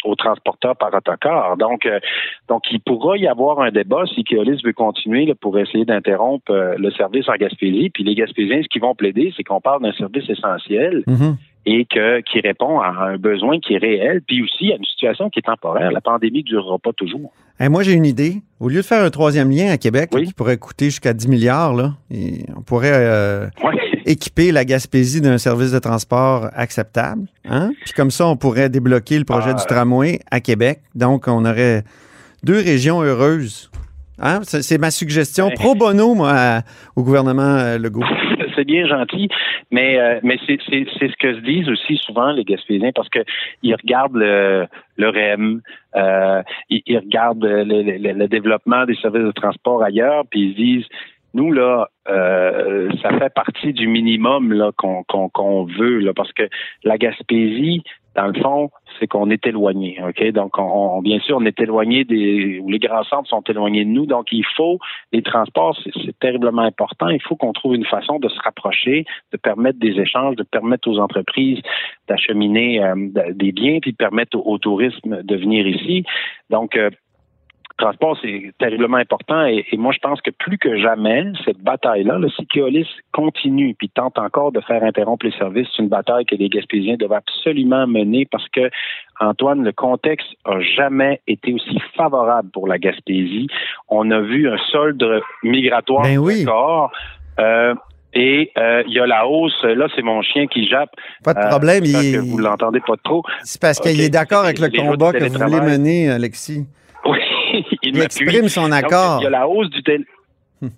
aux 0.04 0.16
transporteurs 0.16 0.76
par 0.76 0.94
autocar. 0.94 1.56
Donc, 1.58 1.86
euh, 1.86 2.00
donc, 2.48 2.64
il 2.72 2.80
pourra 2.80 3.18
y 3.18 3.28
avoir 3.28 3.60
un 3.62 3.72
débat 3.72 4.04
si 4.14 4.24
Keolis 4.24 4.62
veut 4.64 4.74
continuer 4.74 5.26
là, 5.26 5.36
pour 5.40 5.58
essayer 5.60 5.86
d'interrompre 5.86 6.52
euh, 6.52 6.76
le 6.78 6.92
service 6.92 7.30
en 7.30 7.36
Gaspésie. 7.36 7.90
Puis 7.92 8.04
les 8.04 8.16
Gaspésiens, 8.16 8.62
ce 8.64 8.68
qu'ils 8.68 8.82
vont 8.82 8.96
plaider, 8.96 9.32
c'est 9.38 9.44
qu'on 9.44 9.62
parle 9.62 9.84
d'un 9.84 9.94
service 9.94 10.28
essentiel 10.30 11.04
Mhm. 11.08 11.38
Et 11.66 11.86
que, 11.86 12.22
qui 12.22 12.40
répond 12.40 12.80
à 12.80 12.88
un 12.90 13.18
besoin 13.18 13.60
qui 13.60 13.74
est 13.74 13.78
réel, 13.78 14.22
puis 14.26 14.42
aussi 14.42 14.72
à 14.72 14.76
une 14.78 14.86
situation 14.86 15.30
qui 15.30 15.40
est 15.40 15.44
temporaire. 15.44 15.92
La 15.92 16.02
pandémie 16.02 16.40
ne 16.40 16.44
durera 16.44 16.80
pas 16.80 16.94
toujours. 16.94 17.32
Hey, 17.60 17.70
moi, 17.70 17.84
j'ai 17.84 17.94
une 17.94 18.06
idée. 18.06 18.42
Au 18.60 18.70
lieu 18.70 18.78
de 18.78 18.82
faire 18.86 19.04
un 19.04 19.10
troisième 19.10 19.52
lien 19.52 19.70
à 19.70 19.78
Québec 19.78 20.10
Oui. 20.14 20.26
qui 20.28 20.34
pourrait 20.34 20.58
coûter 20.58 20.86
jusqu'à 20.86 21.14
10 21.14 21.28
milliards, 21.28 21.74
là, 21.74 21.94
et 22.10 22.46
on 22.56 22.62
pourrait 22.62 22.92
euh, 22.94 23.48
Ouais. 23.64 23.76
équiper 24.06 24.52
la 24.52 24.64
Gaspésie 24.66 25.20
d'un 25.22 25.38
service 25.38 25.72
de 25.74 25.80
transport 25.80 26.50
acceptable. 26.56 27.28
Hein? 27.46 27.72
Puis 27.84 27.94
comme 27.94 28.12
ça, 28.12 28.26
on 28.28 28.38
pourrait 28.38 28.70
débloquer 28.70 29.20
le 29.20 29.26
projet 29.26 29.50
Ah. 29.52 29.54
du 29.56 29.66
tramway 29.66 30.20
à 30.32 30.40
Québec. 30.40 30.80
Donc, 30.96 31.28
on 31.28 31.44
aurait 31.46 31.84
deux 32.44 32.58
régions 32.60 33.02
heureuses. 33.02 33.70
Hein? 34.22 34.40
C'est 34.44 34.78
ma 34.78 34.92
suggestion 34.92 35.50
pro 35.56 35.76
bono, 35.76 36.14
moi, 36.16 36.32
à- 36.34 36.62
au 36.96 37.04
gouvernement 37.04 37.42
euh, 37.42 37.78
Legault. 37.78 38.04
C'est 38.56 38.66
bien 38.66 38.86
gentil, 38.88 39.30
mais 39.72 40.00
euh, 40.00 40.20
mais 40.24 40.38
c'est 40.48 40.60
ce 40.68 41.16
que 41.18 41.36
se 41.36 41.40
disent 41.42 41.70
aussi 41.70 41.98
souvent 41.98 42.32
les 42.32 42.44
Gaspésiens 42.44 42.92
parce 42.94 43.10
que 43.10 43.20
ils 43.64 43.76
regardent 43.76 44.16
le 44.16 44.68
REM, 45.00 45.62
euh, 45.96 46.42
ils, 46.70 46.98
regardent 46.98 47.46
le, 47.46 48.28
développement 48.28 48.86
des 48.86 48.96
services 48.96 49.24
de 49.24 49.32
transport 49.32 49.84
ailleurs, 49.84 50.24
puis 50.30 50.42
ils 50.42 50.52
se 50.52 50.58
disent 50.58 50.88
nous 51.34 51.52
là, 51.52 51.88
euh, 52.10 52.90
ça 53.04 53.10
fait 53.18 53.34
partie 53.34 53.74
du 53.74 53.88
minimum 53.88 54.52
là 54.52 54.72
qu'on 54.76 55.04
qu'on 55.04 55.30
qu'on 55.30 55.66
veut 55.66 56.00
là 56.00 56.14
parce 56.14 56.34
que 56.34 56.44
la 56.84 56.98
Gaspésie 56.98 57.84
dans 58.20 58.28
le 58.28 58.42
fond, 58.42 58.70
c'est 59.00 59.08
qu'on 59.08 59.30
est 59.30 59.46
éloigné. 59.48 59.98
Donc, 60.34 60.58
on, 60.58 60.98
on- 60.98 61.02
bien 61.02 61.20
sûr, 61.20 61.38
on 61.38 61.46
est 61.46 61.60
éloigné 61.62 62.04
des, 62.04 62.60
ou 62.60 62.70
les 62.70 62.80
grands 62.80 63.04
centres 63.06 63.30
sont 63.30 63.42
éloignés 63.44 63.86
de 63.86 63.90
nous. 63.98 64.06
Donc, 64.06 64.26
il 64.34 64.46
faut 64.58 64.78
les 65.14 65.22
transports, 65.22 65.78
c'est 66.04 66.20
terriblement 66.20 66.64
important. 66.64 67.08
Il 67.08 67.22
faut 67.22 67.38
qu'on 67.38 67.54
trouve 67.54 67.76
une 67.76 67.86
façon 67.86 68.20
de 68.20 68.28
se 68.28 68.40
rapprocher, 68.42 69.06
de 69.32 69.38
permettre 69.38 69.80
des 69.80 69.96
échanges, 70.06 70.36
de 70.36 70.44
permettre 70.44 70.90
aux 70.90 71.00
entreprises 71.00 71.62
d'acheminer 72.10 72.84
euh, 72.84 72.96
de- 72.96 73.32
des 73.34 73.52
biens, 73.54 73.80
puis 73.82 73.92
de 73.92 73.98
permettre 73.98 74.38
au, 74.38 74.44
au 74.54 74.58
tourisme 74.58 75.24
de 75.24 75.36
venir 75.38 75.66
ici. 75.68 76.04
Donc, 76.50 76.76
euh, 76.76 76.90
transport, 77.80 78.18
c'est 78.22 78.52
terriblement 78.60 78.98
important 78.98 79.46
et, 79.46 79.66
moi, 79.78 79.92
je 79.94 80.00
pense 80.00 80.22
que 80.22 80.32
plus 80.32 80.58
que 80.58 80.78
jamais, 80.78 81.24
cette 81.46 81.60
bataille-là, 81.60 82.18
le 82.18 82.30
si 82.30 82.46
Keolis 82.46 82.88
continue 83.12 83.76
puis 83.76 83.90
tente 83.90 84.18
encore 84.18 84.52
de 84.52 84.62
faire 84.62 84.84
interrompre 84.84 85.26
les 85.26 85.32
services, 85.34 85.68
c'est 85.76 85.84
une 85.84 85.90
bataille 85.90 86.26
que 86.26 86.36
les 86.36 86.50
Gaspésiens 86.50 86.96
doivent 86.98 87.14
absolument 87.14 87.88
mener 87.88 88.28
parce 88.30 88.48
que, 88.50 88.70
Antoine, 89.20 89.64
le 89.64 89.72
contexte 89.72 90.28
a 90.46 90.60
jamais 90.62 91.22
été 91.28 91.54
aussi 91.54 91.80
favorable 91.96 92.50
pour 92.52 92.68
la 92.68 92.78
Gaspésie. 92.78 93.48
On 93.88 94.12
a 94.12 94.20
vu 94.22 94.50
un 94.50 94.58
solde 94.72 95.22
migratoire 95.44 96.04
ben 96.04 96.18
oui. 96.18 96.46
Euh, 97.40 97.74
et 98.14 98.52
euh, 98.58 98.84
il 98.88 98.94
y 98.94 99.00
a 99.00 99.06
la 99.06 99.28
hausse, 99.28 99.64
là 99.64 99.88
c'est 99.96 100.02
mon 100.02 100.22
chien 100.22 100.48
qui 100.48 100.68
jappe. 100.68 100.90
Pas 101.24 101.34
de 101.34 101.48
problème, 101.48 101.84
euh, 101.84 101.88
il... 101.88 102.16
que 102.16 102.20
vous 102.20 102.40
l'entendez 102.40 102.80
pas 102.80 102.96
trop. 103.04 103.24
C'est 103.44 103.62
parce 103.62 103.80
qu'il 103.80 104.02
est 104.02 104.10
d'accord 104.10 104.46
avec 104.46 104.60
le 104.60 104.70
combat 104.70 105.14
que 105.14 105.26
vous 105.26 105.38
voulez 105.38 105.62
mener, 105.62 106.10
Alexis. 106.10 106.66
Il, 107.84 107.96
il 107.96 108.02
exprime 108.02 108.48
son 108.50 108.72
accord. 108.72 109.20
il 109.22 109.26
y 109.26 109.28
a 109.28 109.30
la 109.30 109.48
hausse 109.48 109.70
du 109.70 109.82
il 110.62 110.70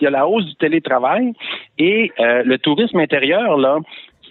y 0.00 0.06
a 0.06 0.10
la 0.10 0.26
hausse 0.26 0.44
du 0.46 0.54
télétravail 0.56 1.32
et 1.78 2.10
euh, 2.18 2.42
le 2.44 2.58
tourisme 2.58 2.98
intérieur 2.98 3.56
là. 3.56 3.78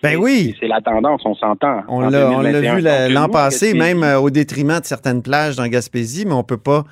Ben 0.03 0.17
oui. 0.17 0.55
C'est 0.59 0.67
la 0.67 0.81
tendance, 0.81 1.21
on 1.25 1.35
s'entend. 1.35 1.83
On 1.87 2.01
l'a 2.01 2.75
vu 2.75 2.81
l'an 3.13 3.29
passé, 3.29 3.73
même 3.73 4.03
euh, 4.03 4.19
au 4.19 4.29
détriment 4.29 4.79
de 4.79 4.85
certaines 4.85 5.21
plages 5.21 5.55
dans 5.55 5.67
Gaspésie, 5.67 6.25
mais 6.25 6.33
on 6.33 6.43
peut 6.43 6.57
pas 6.57 6.83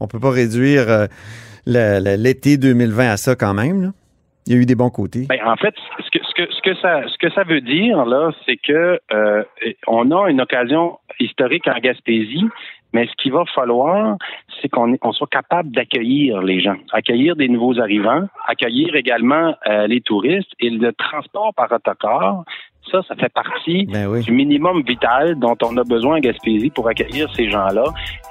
on 0.00 0.06
peut 0.06 0.20
pas 0.20 0.30
réduire 0.30 0.84
euh, 0.88 1.06
l'été 1.66 2.56
2020 2.56 3.10
à 3.10 3.16
ça 3.16 3.34
quand 3.34 3.54
même. 3.54 3.82
Là. 3.82 3.88
Il 4.46 4.54
y 4.54 4.56
a 4.56 4.62
eu 4.62 4.66
des 4.66 4.74
bons 4.74 4.88
côtés. 4.88 5.26
Ben, 5.28 5.38
en 5.44 5.56
fait, 5.56 5.74
ce 5.98 6.10
que, 6.10 6.24
ce, 6.24 6.34
que, 6.34 6.50
ce, 6.50 6.62
que 6.62 6.74
ça, 6.76 7.02
ce 7.06 7.18
que 7.18 7.30
ça 7.34 7.42
veut 7.42 7.60
dire, 7.60 8.06
là, 8.06 8.32
c'est 8.46 8.56
que 8.56 8.98
euh, 9.12 9.42
on 9.86 10.10
a 10.10 10.30
une 10.30 10.40
occasion 10.40 10.98
historique 11.20 11.68
en 11.68 11.78
Gaspésie, 11.78 12.44
mais 12.92 13.06
ce 13.06 13.12
qu'il 13.22 13.32
va 13.32 13.44
falloir, 13.54 14.16
c'est 14.60 14.68
qu'on 14.68 14.96
on 15.02 15.12
soit 15.12 15.28
capable 15.30 15.70
d'accueillir 15.70 16.40
les 16.42 16.60
gens, 16.60 16.76
accueillir 16.92 17.36
des 17.36 17.48
nouveaux 17.48 17.78
arrivants, 17.80 18.26
accueillir 18.46 18.94
également 18.94 19.54
euh, 19.68 19.86
les 19.86 20.00
touristes 20.00 20.52
et 20.58 20.70
le 20.70 20.92
transport 20.92 21.52
par 21.54 21.70
autocar. 21.70 22.44
Ça, 22.90 23.00
ça 23.06 23.14
fait 23.16 23.32
partie 23.32 23.86
ben 23.86 24.06
oui. 24.06 24.22
du 24.22 24.32
minimum 24.32 24.82
vital 24.86 25.38
dont 25.38 25.56
on 25.62 25.76
a 25.76 25.84
besoin 25.84 26.16
en 26.16 26.20
Gaspésie 26.20 26.70
pour 26.70 26.88
accueillir 26.88 27.28
ces 27.34 27.50
gens-là. 27.50 27.84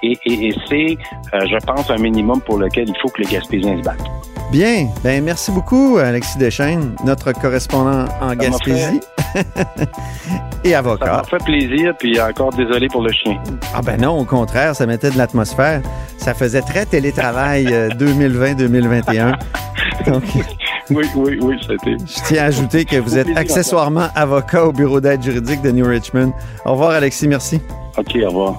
Et, 0.04 0.18
et, 0.26 0.48
et 0.48 0.56
c'est, 0.68 0.98
euh, 1.34 1.46
je 1.48 1.66
pense, 1.66 1.90
un 1.92 1.98
minimum 1.98 2.42
pour 2.42 2.58
lequel 2.58 2.90
il 2.90 2.98
faut 3.00 3.10
que 3.10 3.22
les 3.22 3.28
Gaspésiens 3.28 3.78
se 3.78 3.84
battent. 3.84 4.10
Bien. 4.52 4.88
Ben, 5.04 5.24
merci 5.24 5.52
beaucoup, 5.52 5.98
Alexis 5.98 6.38
Deschênes, 6.38 6.96
notre 7.04 7.34
correspondant 7.34 8.06
en 8.22 8.34
Gaspésie 8.34 9.02
et 10.64 10.74
avocat. 10.74 11.06
Ça 11.06 11.12
m'a 11.12 11.24
fait 11.24 11.44
plaisir, 11.44 11.94
puis 12.00 12.20
encore 12.20 12.54
désolé 12.54 12.88
pour 12.88 13.02
le 13.02 13.12
chien. 13.12 13.38
Ah 13.76 13.82
ben 13.84 14.00
non, 14.00 14.18
au 14.18 14.26
contraire, 14.26 14.74
ça 14.76 14.86
mettait 14.86 15.12
de 15.12 15.18
l'atmosphère. 15.18 15.82
Ça 16.18 16.34
faisait 16.34 16.62
très 16.62 16.86
télétravail 16.86 17.66
2020-2021. 17.66 19.34
Donc... 20.08 20.24
Oui, 20.92 21.06
oui, 21.16 21.38
oui, 21.42 21.56
c'était. 21.62 21.98
Je 22.00 22.28
tiens 22.28 22.44
à 22.44 22.46
ajouter 22.46 22.86
que 22.86 22.96
vous 22.96 23.18
êtes 23.18 23.36
accessoirement 23.36 24.08
avocat 24.16 24.66
au 24.66 24.72
bureau 24.72 25.02
d'aide 25.02 25.22
juridique 25.22 25.62
de 25.62 25.72
New 25.72 25.86
Richmond. 25.86 26.32
Au 26.66 26.72
revoir, 26.72 26.92
Alexis. 26.92 27.28
Merci. 27.28 27.60
OK, 27.98 28.16
au 28.24 28.28
revoir. 28.28 28.56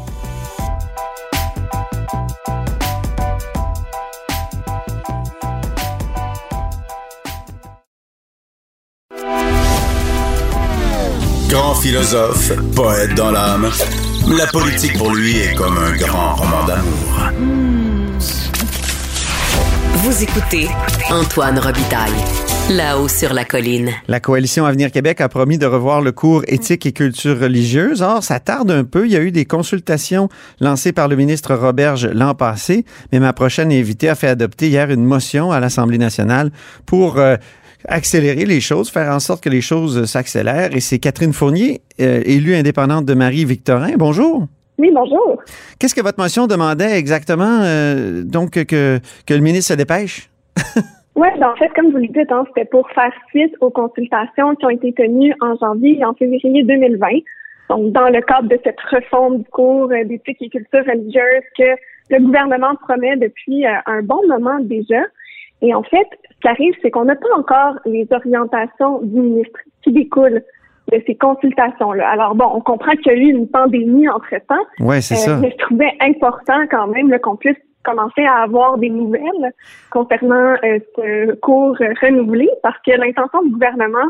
Grand 11.48 11.74
philosophe, 11.76 12.52
poète 12.76 13.14
dans 13.14 13.30
l'âme, 13.30 13.70
la 14.36 14.46
politique 14.48 14.98
pour 14.98 15.14
lui 15.14 15.38
est 15.38 15.54
comme 15.54 15.78
un 15.78 15.96
grand 15.96 16.34
roman 16.34 16.66
d'amour. 16.66 17.88
Vous 20.08 20.22
écoutez 20.22 20.68
Antoine 21.10 21.58
Robitaille. 21.58 22.10
Là-haut 22.70 23.08
sur 23.08 23.34
la 23.34 23.44
colline. 23.44 23.90
La 24.06 24.20
coalition 24.20 24.64
Avenir 24.64 24.90
Québec 24.90 25.20
a 25.20 25.28
promis 25.28 25.58
de 25.58 25.66
revoir 25.66 26.00
le 26.00 26.12
cours 26.12 26.44
éthique 26.48 26.86
et 26.86 26.92
culture 26.92 27.38
religieuse. 27.38 28.00
Or, 28.00 28.24
ça 28.24 28.40
tarde 28.40 28.70
un 28.70 28.84
peu. 28.84 29.04
Il 29.04 29.12
y 29.12 29.16
a 29.16 29.20
eu 29.20 29.32
des 29.32 29.44
consultations 29.44 30.30
lancées 30.60 30.92
par 30.92 31.08
le 31.08 31.16
ministre 31.16 31.54
Roberge 31.54 32.06
l'an 32.06 32.34
passé, 32.34 32.86
mais 33.12 33.20
ma 33.20 33.34
prochaine 33.34 33.70
invitée 33.70 34.08
a 34.08 34.14
fait 34.14 34.28
adopter 34.28 34.68
hier 34.68 34.90
une 34.90 35.04
motion 35.04 35.52
à 35.52 35.60
l'Assemblée 35.60 35.98
nationale 35.98 36.52
pour 36.86 37.18
euh, 37.18 37.36
accélérer 37.86 38.46
les 38.46 38.62
choses, 38.62 38.88
faire 38.88 39.12
en 39.12 39.20
sorte 39.20 39.44
que 39.44 39.50
les 39.50 39.60
choses 39.60 40.06
s'accélèrent. 40.06 40.74
Et 40.74 40.80
c'est 40.80 40.98
Catherine 40.98 41.34
Fournier, 41.34 41.82
euh, 42.00 42.22
élue 42.24 42.54
indépendante 42.54 43.04
de 43.04 43.12
Marie-Victorin. 43.12 43.92
Bonjour. 43.98 44.48
Oui, 44.78 44.92
bonjour. 44.94 45.42
Qu'est-ce 45.78 45.94
que 45.94 46.02
votre 46.02 46.20
motion 46.20 46.46
demandait 46.46 46.96
exactement, 46.96 47.62
euh, 47.62 48.22
donc, 48.22 48.52
que, 48.52 48.98
que 49.26 49.34
le 49.34 49.40
ministre 49.40 49.74
se 49.74 49.76
dépêche? 49.76 50.30
oui, 51.16 51.28
ben 51.40 51.50
en 51.50 51.56
fait, 51.56 51.68
comme 51.74 51.90
vous 51.90 51.98
le 51.98 52.06
dites, 52.06 52.30
hein, 52.30 52.44
c'était 52.48 52.68
pour 52.68 52.88
faire 52.90 53.12
suite 53.30 53.54
aux 53.60 53.70
consultations 53.70 54.54
qui 54.54 54.66
ont 54.66 54.70
été 54.70 54.92
tenues 54.92 55.34
en 55.40 55.56
janvier 55.56 55.98
et 55.98 56.04
en 56.04 56.14
février 56.14 56.62
2020. 56.62 57.08
Donc, 57.70 57.92
dans 57.92 58.08
le 58.08 58.20
cadre 58.22 58.48
de 58.48 58.58
cette 58.62 58.80
refonte 58.80 59.38
du 59.38 59.50
cours 59.50 59.90
euh, 59.90 60.04
d'éthique 60.04 60.38
et 60.40 60.48
culture 60.48 60.84
religieuse 60.86 61.44
que 61.58 61.74
le 62.10 62.20
gouvernement 62.20 62.74
promet 62.76 63.16
depuis 63.16 63.66
euh, 63.66 63.70
un 63.86 64.02
bon 64.02 64.20
moment 64.28 64.60
déjà. 64.60 65.02
Et 65.60 65.74
en 65.74 65.82
fait, 65.82 66.06
ce 66.30 66.40
qui 66.40 66.48
arrive, 66.48 66.74
c'est 66.82 66.92
qu'on 66.92 67.06
n'a 67.06 67.16
pas 67.16 67.34
encore 67.36 67.80
les 67.84 68.06
orientations 68.12 69.00
du 69.02 69.20
ministre 69.20 69.58
qui 69.82 69.92
découlent 69.92 70.44
de 70.92 71.02
ces 71.06 71.14
consultations-là. 71.14 72.08
Alors 72.08 72.34
bon, 72.34 72.46
on 72.54 72.60
comprend 72.60 72.92
qu'il 72.92 73.12
y 73.12 73.14
a 73.14 73.18
eu 73.18 73.30
une 73.30 73.48
pandémie 73.48 74.08
entre-temps. 74.08 74.64
Oui, 74.80 75.02
c'est 75.02 75.16
ça. 75.16 75.36
Mais 75.36 75.50
je 75.50 75.56
trouvais 75.64 75.92
important 76.00 76.66
quand 76.70 76.86
même 76.86 77.16
qu'on 77.20 77.36
puisse 77.36 77.56
commencer 77.84 78.24
à 78.24 78.42
avoir 78.42 78.78
des 78.78 78.90
nouvelles 78.90 79.52
concernant 79.90 80.54
euh, 80.64 80.78
ce 80.96 81.34
cours 81.36 81.76
renouvelé 82.02 82.48
parce 82.62 82.78
que 82.86 82.92
l'intention 82.92 83.42
du 83.42 83.50
gouvernement, 83.50 84.08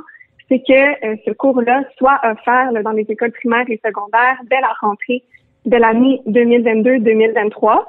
c'est 0.48 0.60
que 0.60 1.06
euh, 1.06 1.16
ce 1.24 1.30
cours-là 1.32 1.82
soit 1.96 2.18
offert 2.24 2.72
dans 2.82 2.92
les 2.92 3.06
écoles 3.08 3.32
primaires 3.32 3.66
et 3.68 3.80
secondaires 3.84 4.38
dès 4.50 4.60
la 4.60 4.72
rentrée 4.80 5.22
de 5.66 5.76
l'année 5.76 6.22
2022-2023. 6.26 7.84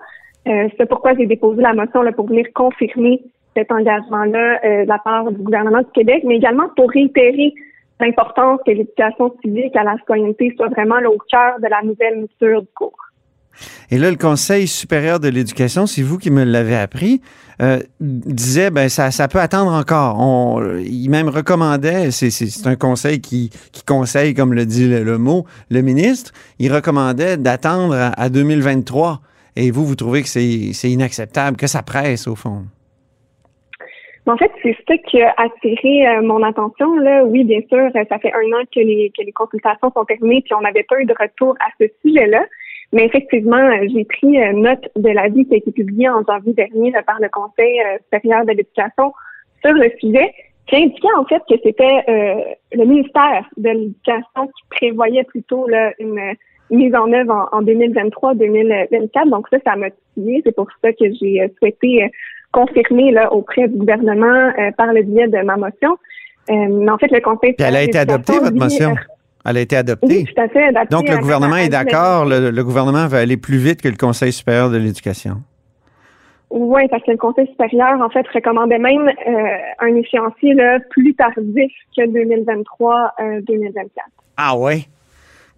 Euh, 0.48 0.68
c'est 0.78 0.90
pourquoi 0.90 1.14
j'ai 1.16 1.26
déposé 1.26 1.62
la 1.62 1.74
motion 1.74 2.02
là, 2.02 2.12
pour 2.12 2.28
venir 2.28 2.46
confirmer 2.54 3.22
cet 3.56 3.72
engagement-là 3.72 4.60
de 4.84 4.88
la 4.88 5.00
part 5.00 5.32
du 5.32 5.42
gouvernement 5.42 5.80
du 5.80 5.92
Québec, 5.94 6.24
mais 6.24 6.36
également 6.36 6.70
pour 6.76 6.90
réitérer 6.92 7.54
l'importance 8.00 8.60
que 8.66 8.72
l'éducation 8.72 9.34
civique 9.44 9.76
à 9.76 9.84
la 9.84 9.98
citoyenneté 9.98 10.54
soit 10.56 10.70
vraiment 10.70 11.00
là, 11.00 11.10
au 11.10 11.18
cœur 11.30 11.60
de 11.62 11.68
la 11.68 11.82
nouvelle 11.84 12.22
mouture 12.22 12.62
du 12.62 12.70
cours. 12.74 12.98
Et 13.92 13.98
là, 13.98 14.10
le 14.10 14.16
Conseil 14.16 14.68
supérieur 14.68 15.20
de 15.20 15.28
l'éducation, 15.28 15.86
c'est 15.86 16.02
vous 16.02 16.18
qui 16.18 16.32
me 16.32 16.44
l'avez 16.44 16.76
appris, 16.76 17.22
euh, 17.62 17.80
disait 18.00 18.70
ben 18.70 18.88
ça, 18.88 19.12
ça 19.12 19.28
peut 19.28 19.40
attendre 19.40 19.72
encore. 19.74 20.18
On, 20.20 20.78
il 20.78 21.10
même 21.10 21.28
recommandait, 21.28 22.12
c'est 22.12 22.68
un 22.68 22.76
conseil 22.76 23.20
qui, 23.20 23.50
qui 23.74 23.84
conseille, 23.84 24.34
comme 24.34 24.54
le 24.54 24.66
dit 24.66 24.88
le, 24.88 25.18
mot, 25.18 25.46
le 25.70 25.82
ministre, 25.82 26.32
il 26.60 26.74
recommandait 26.74 27.36
d'attendre 27.36 27.96
à, 27.96 28.10
à 28.10 28.30
2023. 28.30 29.20
Et 29.56 29.72
vous, 29.72 29.86
vous 29.86 29.96
trouvez 29.96 30.22
que 30.24 30.30
c'est 30.30 30.90
inacceptable, 30.90 31.58
que 31.58 31.68
ça 31.68 31.84
presse 31.84 32.28
au 32.28 32.36
fond? 32.36 32.66
En 34.30 34.38
fait, 34.38 34.52
c'est 34.62 34.78
ça 34.88 34.96
qui 34.98 35.20
a 35.24 35.34
attiré 35.38 36.08
euh, 36.08 36.22
mon 36.22 36.44
attention. 36.44 36.96
Là. 36.98 37.24
Oui, 37.26 37.44
bien 37.44 37.62
sûr, 37.68 37.90
ça 37.94 38.20
fait 38.20 38.32
un 38.32 38.54
an 38.54 38.64
que 38.72 38.80
les, 38.80 39.12
consultations 39.34 39.92
sont 39.92 40.06
terminées, 40.06 40.42
puis 40.42 40.54
on 40.54 40.62
n'avait 40.62 40.84
pas 40.84 41.02
eu 41.02 41.06
de 41.06 41.16
retour 41.20 41.56
à 41.60 41.70
ce 41.82 41.88
sujet-là. 42.06 42.46
Mais 42.94 43.06
effectivement, 43.06 43.58
euh, 43.58 43.88
j'ai 43.92 44.06
pris 44.06 44.40
euh, 44.40 44.54
note 44.54 44.88
de 44.96 45.10
l'avis 45.10 45.48
qui 45.48 45.56
a 45.56 45.58
été 45.58 45.72
publié 45.72 46.10
en 46.10 46.24
janvier 46.24 46.54
dernier 46.54 46.92
par 47.08 47.20
le 47.20 47.28
Conseil 47.30 47.80
supérieur 48.04 48.46
de 48.46 48.52
l'éducation 48.52 49.14
sur 49.66 49.74
le 49.74 49.90
sujet, 50.00 50.32
qui 50.68 50.76
indiquait 50.76 51.08
en 51.18 51.26
fait 51.26 51.42
que 51.50 51.56
c'était 51.64 52.46
le 52.72 52.86
ministère 52.86 53.50
de 53.58 53.70
l'Éducation 53.70 54.46
qui 54.46 54.64
prévoyait 54.70 55.24
plutôt 55.24 55.68
une 55.98 56.36
mise 56.70 56.94
en 56.94 57.12
œuvre 57.12 57.50
en, 57.52 57.64
2023-2024. 57.64 59.30
Donc 59.30 59.48
ça, 59.50 59.58
ça 59.66 59.76
m'a 59.76 59.88
motivé. 60.16 60.42
C'est 60.46 60.56
pour 60.56 60.68
ça 60.84 60.94
que 60.94 61.06
j'ai 61.20 61.52
souhaité 61.58 62.10
confirmer 62.52 63.12
là, 63.12 63.32
auprès 63.34 63.68
du 63.68 63.78
gouvernement 63.78 64.52
par 64.78 64.94
le 64.94 65.04
biais 65.04 65.28
de 65.28 65.44
ma 65.44 65.56
motion. 65.56 65.98
mais 66.50 66.90
en 66.90 66.98
fait, 66.98 67.12
le 67.12 67.22
Conseil... 67.22 67.54
Puis 67.54 67.66
elle 67.66 67.76
a 67.76 67.84
été 67.84 67.98
adoptée, 67.98 68.40
votre 68.40 68.56
motion? 68.56 68.96
Elle 69.46 69.58
a 69.58 69.62
été 69.62 69.76
adoptée. 69.76 70.08
Oui, 70.08 70.26
tout 70.26 70.42
à 70.42 70.48
fait. 70.50 70.64
Adaptée 70.64 70.96
Donc, 70.96 71.10
le 71.10 71.18
gouvernement 71.18 71.56
est 71.56 71.70
d'accord. 71.70 72.26
Le, 72.26 72.52
le, 72.52 72.64
gouvernement 72.64 73.08
va 73.08 73.20
aller 73.20 73.38
plus 73.38 73.58
vite 73.58 73.82
que 73.82 73.88
le 73.88 73.96
Conseil 73.96 74.34
supérieur 74.34 74.70
de 74.70 74.78
l'éducation. 74.78 75.42
Oui, 76.50 76.88
parce 76.90 77.04
que 77.04 77.12
le 77.12 77.18
Conseil 77.18 77.48
supérieur, 77.48 78.02
en 78.02 78.10
fait, 78.10 78.28
recommandait 78.34 78.80
même 78.80 79.08
euh, 79.08 79.58
un 79.80 79.96
échéancier 79.96 80.56
là, 80.56 80.80
plus 80.90 81.14
tardif 81.14 81.72
que 81.96 82.02
2023-2024. 82.02 83.86
ah 84.38 84.58
oui? 84.58 84.88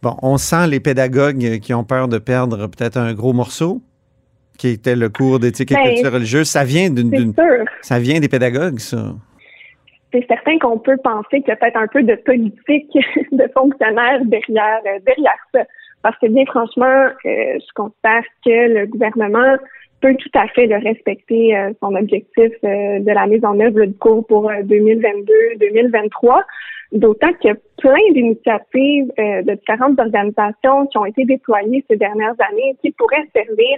Bon, 0.02 0.16
on 0.22 0.38
sent 0.38 0.68
les 0.68 0.80
pédagogues 0.80 1.60
qui 1.60 1.74
ont 1.74 1.84
peur 1.84 2.08
de 2.08 2.18
perdre 2.18 2.68
peut-être 2.68 2.98
un 2.98 3.14
gros 3.14 3.34
morceau, 3.34 3.82
qui 4.62 4.70
était 4.70 4.96
le 4.96 5.10
cours 5.10 5.40
d'éthique 5.40 5.72
et 5.72 5.76
Ben, 5.76 5.88
culture 5.96 6.14
religieuse. 6.14 6.48
Ça 6.48 6.64
vient 6.64 6.92
d'une, 6.92 7.34
ça 7.82 7.98
vient 7.98 8.20
des 8.20 8.30
pédagogues, 8.30 8.78
ça. 8.78 9.16
c'est 10.14 10.24
certain 10.28 10.60
qu'on 10.60 10.78
peut 10.78 10.98
penser 11.04 11.42
qu'il 11.42 11.48
y 11.48 11.52
a 11.52 11.56
peut-être 11.56 11.78
un 11.78 11.88
peu 11.88 12.04
de 12.04 12.14
politique 12.14 12.96
de 13.32 13.48
fonctionnaires 13.56 14.24
derrière, 14.26 14.82
euh, 14.86 15.00
derrière 15.04 15.42
ça. 15.52 15.62
parce 16.04 16.16
que 16.20 16.28
bien 16.28 16.46
franchement, 16.46 17.08
je 17.26 17.74
considère 17.74 18.22
que 18.46 18.80
le 18.80 18.86
gouvernement 18.86 19.56
peut 20.00 20.16
tout 20.16 20.30
à 20.36 20.48
fait 20.50 20.68
le 20.68 20.78
respecter 20.78 21.56
son 21.80 21.96
objectif 21.96 22.52
de 22.64 23.12
la 23.12 23.26
mise 23.28 23.44
en 23.46 23.60
œuvre 23.60 23.86
du 23.86 23.94
cours 23.96 24.26
pour 24.28 24.52
2022-2023. 24.52 26.44
D'autant 26.92 27.34
qu'il 27.34 27.52
y 27.52 27.54
a 27.54 27.58
plein 27.78 28.12
d'initiatives 28.14 29.12
de 29.18 29.54
différentes 29.54 30.00
organisations 30.00 30.88
qui 30.88 30.98
ont 30.98 31.06
été 31.06 31.26
déployées 31.26 31.86
ces 31.88 31.98
dernières 31.98 32.36
années 32.50 32.76
qui 32.82 32.92
pourraient 32.92 33.28
servir 33.34 33.78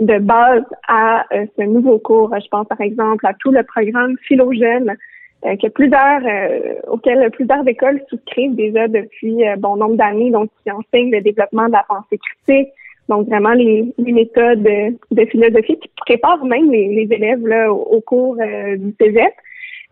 de 0.00 0.18
base 0.18 0.64
à 0.88 1.26
euh, 1.32 1.46
ce 1.56 1.62
nouveau 1.62 1.98
cours. 1.98 2.34
Je 2.42 2.48
pense 2.48 2.66
par 2.66 2.80
exemple 2.80 3.26
à 3.26 3.34
tout 3.34 3.50
le 3.50 3.62
programme 3.62 4.16
Philogène 4.22 4.96
euh, 5.44 5.56
que 5.56 5.68
plusieurs 5.68 6.22
euh, 6.26 6.74
auquel 6.88 7.30
plusieurs 7.30 7.66
écoles 7.68 8.02
souscrivent 8.08 8.54
déjà 8.54 8.88
depuis 8.88 9.42
bon 9.58 9.76
nombre 9.76 9.96
d'années, 9.96 10.30
donc 10.30 10.50
qui 10.62 10.70
enseignent 10.70 11.12
le 11.12 11.20
développement 11.20 11.66
de 11.66 11.72
la 11.72 11.84
pensée 11.86 12.18
critique, 12.18 12.70
donc 13.08 13.28
vraiment 13.28 13.52
les, 13.52 13.92
méthodes 13.98 14.62
de, 14.62 15.24
philosophie 15.26 15.78
qui 15.78 15.90
préparent 15.96 16.44
même 16.44 16.70
les, 16.70 17.08
élèves 17.10 17.46
là, 17.46 17.72
au, 17.72 18.00
cours 18.00 18.36
du 18.36 18.94
cégep. 19.00 19.32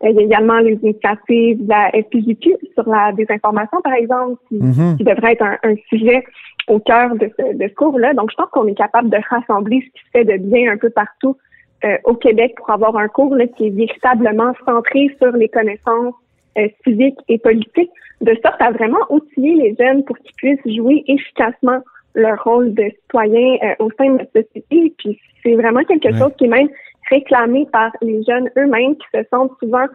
Il 0.01 0.11
y 0.11 0.19
a 0.19 0.21
également 0.21 0.59
les 0.59 0.79
initiatives 0.81 1.63
de 1.63 1.69
la 1.69 1.89
FPJQ 1.89 2.55
sur 2.73 2.87
la 2.87 3.11
désinformation, 3.11 3.81
par 3.81 3.93
exemple, 3.93 4.37
qui, 4.47 4.59
qui 4.97 5.03
devrait 5.03 5.33
être 5.33 5.43
un, 5.43 5.57
un 5.63 5.75
sujet 5.89 6.23
au 6.69 6.79
cœur 6.79 7.15
de 7.15 7.29
ce, 7.37 7.57
de 7.57 7.67
cours-là. 7.73 8.13
Donc, 8.13 8.31
je 8.31 8.35
pense 8.35 8.49
qu'on 8.51 8.67
est 8.67 8.75
capable 8.75 9.09
de 9.09 9.17
rassembler 9.29 9.81
ce 9.81 9.91
qui 9.91 10.05
se 10.05 10.11
fait 10.11 10.25
de 10.25 10.37
bien 10.37 10.71
un 10.71 10.77
peu 10.77 10.89
partout 10.89 11.35
euh, 11.83 11.97
au 12.05 12.13
Québec 12.13 12.55
pour 12.57 12.69
avoir 12.69 12.95
un 12.97 13.07
cours 13.07 13.35
là, 13.35 13.47
qui 13.47 13.67
est 13.67 13.69
véritablement 13.71 14.53
centré 14.65 15.09
sur 15.21 15.31
les 15.31 15.49
connaissances 15.49 16.13
euh, 16.57 16.67
civiques 16.83 17.19
et 17.27 17.37
politiques, 17.37 17.91
de 18.21 18.33
sorte 18.43 18.61
à 18.61 18.71
vraiment 18.71 18.99
outiller 19.09 19.55
les 19.55 19.75
jeunes 19.79 20.03
pour 20.03 20.17
qu'ils 20.19 20.35
puissent 20.35 20.75
jouer 20.75 21.03
efficacement 21.07 21.79
leur 22.15 22.43
rôle 22.43 22.73
de 22.73 22.83
citoyen 23.01 23.57
euh, 23.63 23.85
au 23.85 23.89
sein 23.97 24.11
de 24.11 24.17
la 24.17 24.25
société. 24.25 24.93
Puis 24.97 25.19
c'est 25.41 25.55
vraiment 25.55 25.83
quelque 25.83 26.11
chose 26.17 26.31
qui 26.37 26.45
est 26.45 26.49
même 26.49 26.69
réclamé 27.09 27.67
par 27.71 27.91
les 28.01 28.23
jeunes 28.23 28.49
eux-mêmes 28.57 28.95
qui 28.95 29.07
se 29.13 29.23
sentent 29.31 29.51
souvent 29.59 29.85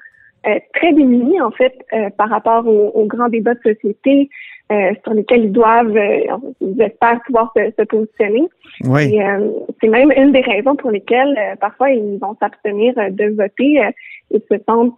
très 0.75 0.93
démunis 0.93 1.41
en 1.41 1.51
fait 1.51 1.75
par 2.19 2.29
rapport 2.29 2.67
aux, 2.67 3.07
grands 3.07 3.31
débats 3.31 3.55
de 3.55 3.73
société, 3.75 4.29
euh, 4.73 4.93
sur 5.03 5.13
lesquels 5.13 5.45
ils 5.45 5.53
doivent, 5.53 5.95
euh, 5.95 6.39
ils 6.63 6.81
espèrent 6.81 7.21
pouvoir 7.27 7.53
se, 7.55 7.85
positionner. 7.85 8.45
Oui. 8.85 9.21
Euh, 9.21 9.51
c'est 9.79 9.89
même 9.89 10.11
une 10.17 10.33
des 10.33 10.41
raisons 10.41 10.75
pour 10.75 10.91
lesquelles 10.91 11.37
parfois 11.61 11.91
ils 11.91 12.19
vont 12.19 12.35
s'abstenir 12.41 12.95
de 12.95 13.37
voter. 13.37 13.83
ils 14.31 14.41
se 14.51 14.57
sentent 14.67 14.97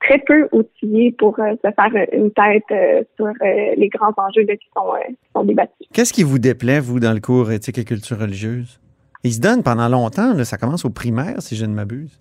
très 0.00 0.18
peu 0.26 0.46
outillés 0.52 1.12
pour 1.12 1.36
se 1.36 1.56
faire 1.62 2.06
une 2.12 2.30
tête 2.32 3.08
sur 3.16 3.28
les 3.42 3.88
grands 3.88 4.12
enjeux 4.18 4.44
qui, 4.44 4.68
sont, 4.76 4.92
qui 5.08 5.30
sont 5.34 5.44
débattus. 5.44 5.88
Qu'est-ce 5.94 6.12
qui 6.12 6.22
vous 6.22 6.38
déplaît, 6.38 6.80
vous, 6.80 7.00
dans 7.00 7.14
le 7.14 7.20
cours 7.20 7.50
éthique 7.50 7.78
et 7.78 7.84
culture 7.84 8.18
religieuse? 8.18 8.78
Il 9.24 9.32
se 9.32 9.40
donne 9.40 9.62
pendant 9.62 9.88
longtemps, 9.88 10.32
ça 10.44 10.56
commence 10.58 10.84
au 10.84 10.90
primaire, 10.90 11.40
si 11.40 11.56
je 11.56 11.64
ne 11.64 11.74
m'abuse. 11.74 12.18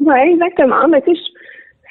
Oui, 0.00 0.18
exactement. 0.18 0.86
Mais 0.88 1.00
tu 1.02 1.14
sais, 1.14 1.22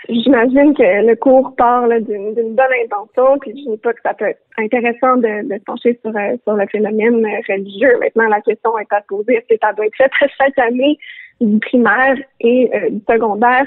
J'imagine 0.09 0.75
que 0.75 1.07
le 1.07 1.15
cours 1.15 1.55
part 1.55 1.87
d'une 1.87 2.33
bonne 2.33 2.75
intention, 2.83 3.39
puis 3.39 3.51
je 3.51 3.71
dis 3.71 3.77
pas 3.77 3.93
que 3.93 4.01
ça 4.03 4.13
peut 4.13 4.25
être 4.25 4.41
intéressant 4.57 5.17
de, 5.17 5.47
de 5.47 5.59
pencher 5.65 5.99
sur, 6.03 6.15
euh, 6.15 6.35
le 6.45 6.67
phénomène 6.67 7.25
religieux. 7.49 7.97
Maintenant, 7.99 8.27
la 8.27 8.41
question 8.41 8.77
est 8.77 8.91
à 8.91 9.01
poser, 9.07 9.35
est-ce 9.35 9.55
que 9.55 9.59
ça 9.61 9.73
doit 9.73 9.87
être 9.87 9.95
fait 9.95 10.11
chaque 10.37 10.59
année 10.59 10.99
du 11.41 11.59
primaire 11.59 12.17
et 12.39 12.69
euh, 12.75 12.89
du 12.91 13.01
secondaire 13.09 13.65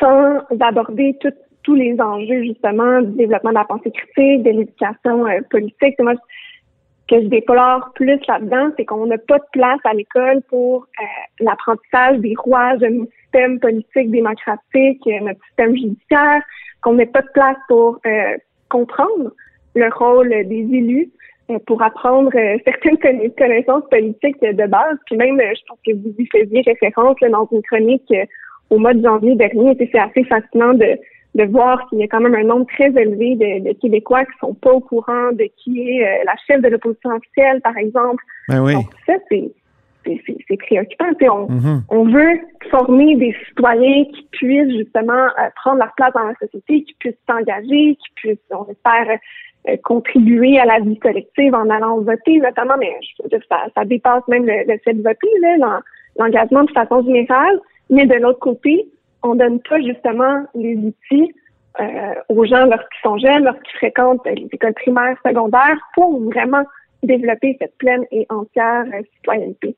sans 0.00 0.38
aborder 0.60 1.18
tous 1.62 1.74
les 1.74 2.00
enjeux, 2.00 2.44
justement, 2.44 3.02
du 3.02 3.12
développement 3.16 3.50
de 3.50 3.56
la 3.56 3.64
pensée 3.64 3.90
critique, 3.90 4.44
de 4.44 4.50
l'éducation 4.50 5.26
euh, 5.26 5.40
politique? 5.50 5.96
Que 7.12 7.22
je 7.22 7.28
déplore 7.28 7.92
plus 7.94 8.18
là-dedans, 8.26 8.70
c'est 8.76 8.84
qu'on 8.84 9.06
n'a 9.06 9.18
pas 9.18 9.38
de 9.38 9.44
place 9.52 9.80
à 9.84 9.92
l'école 9.92 10.40
pour 10.48 10.86
l'apprentissage 11.40 12.18
des 12.18 12.34
rouages 12.36 12.80
système 13.32 13.60
politique 13.60 14.10
démocratique, 14.10 15.00
euh, 15.06 15.20
notre 15.20 15.44
système 15.46 15.74
judiciaire, 15.74 16.42
qu'on 16.82 16.94
n'ait 16.94 17.06
pas 17.06 17.22
de 17.22 17.30
place 17.32 17.56
pour 17.68 18.00
euh, 18.06 18.36
comprendre 18.68 19.32
le 19.74 19.88
rôle 19.94 20.28
des 20.28 20.66
élus, 20.70 21.10
euh, 21.50 21.58
pour 21.66 21.82
apprendre 21.82 22.30
certaines 22.64 22.98
connaissances 22.98 23.88
politiques 23.90 24.40
de 24.42 24.66
base. 24.66 24.98
Puis 25.06 25.16
même, 25.16 25.40
je 25.40 25.60
pense 25.66 25.78
que 25.86 25.92
vous 25.92 26.14
y 26.18 26.26
faisiez 26.26 26.62
référence 26.62 27.16
dans 27.30 27.48
une 27.52 27.62
chronique 27.62 28.12
au 28.70 28.78
mois 28.78 28.94
de 28.94 29.02
janvier 29.02 29.34
dernier. 29.36 29.76
C'est 29.78 29.98
assez 29.98 30.24
fascinant 30.24 30.74
de, 30.74 30.98
de 31.34 31.44
voir 31.44 31.88
qu'il 31.88 31.98
y 31.98 32.02
a 32.02 32.08
quand 32.08 32.20
même 32.20 32.34
un 32.34 32.44
nombre 32.44 32.66
très 32.66 32.88
élevé 32.88 33.36
de, 33.36 33.72
Québécois 33.80 34.24
qui 34.24 34.38
sont 34.40 34.54
pas 34.54 34.72
au 34.72 34.80
courant 34.80 35.32
de 35.32 35.48
qui 35.56 35.88
est 35.88 36.24
la 36.24 36.34
chef 36.46 36.60
de 36.60 36.68
l'opposition 36.68 37.10
officielle, 37.10 37.60
par 37.62 37.76
exemple. 37.76 38.22
Ben 38.48 38.62
oui. 38.62 38.74
Donc, 38.74 38.86
ça, 39.06 39.14
c'est 39.30 39.50
c'est 40.04 40.56
préoccupant. 40.56 41.06
On, 41.22 41.46
mm-hmm. 41.46 41.80
on 41.88 42.04
veut 42.04 42.40
former 42.70 43.16
des 43.16 43.34
citoyens 43.48 44.04
qui 44.04 44.28
puissent 44.32 44.76
justement 44.76 45.12
euh, 45.12 45.48
prendre 45.56 45.78
leur 45.78 45.92
place 45.96 46.12
dans 46.14 46.24
la 46.24 46.34
société, 46.40 46.84
qui 46.84 46.94
puissent 46.94 47.14
s'engager, 47.28 47.96
qui 47.96 48.12
puissent, 48.16 48.38
on 48.50 48.66
espère, 48.70 49.18
euh, 49.68 49.76
contribuer 49.84 50.58
à 50.58 50.64
la 50.64 50.80
vie 50.80 50.98
collective 50.98 51.54
en 51.54 51.68
allant 51.70 52.00
voter, 52.00 52.38
notamment, 52.38 52.74
mais 52.78 52.92
je 53.00 53.22
veux 53.22 53.28
dire, 53.28 53.42
ça, 53.48 53.66
ça 53.74 53.84
dépasse 53.84 54.26
même 54.28 54.44
le, 54.46 54.78
fait 54.84 54.94
de 54.94 55.02
voter, 55.02 55.28
l'engagement 56.18 56.64
de 56.64 56.70
façon 56.72 57.02
générale. 57.04 57.60
Mais 57.90 58.06
de 58.06 58.14
l'autre 58.14 58.38
côté, 58.38 58.88
on 59.22 59.34
donne 59.34 59.60
pas 59.60 59.80
justement 59.80 60.44
les 60.54 60.76
outils 60.76 61.32
euh, 61.80 62.14
aux 62.28 62.44
gens 62.44 62.66
lorsqu'ils 62.66 63.02
sont 63.02 63.18
jeunes, 63.18 63.44
lorsqu'ils 63.44 63.78
fréquentent 63.78 64.26
les 64.26 64.48
écoles 64.52 64.74
primaires, 64.74 65.16
secondaires, 65.24 65.78
pour 65.94 66.20
vraiment 66.24 66.64
développer 67.02 67.56
cette 67.60 67.76
pleine 67.78 68.04
et 68.10 68.26
entière 68.28 68.84
citoyenneté. 69.16 69.76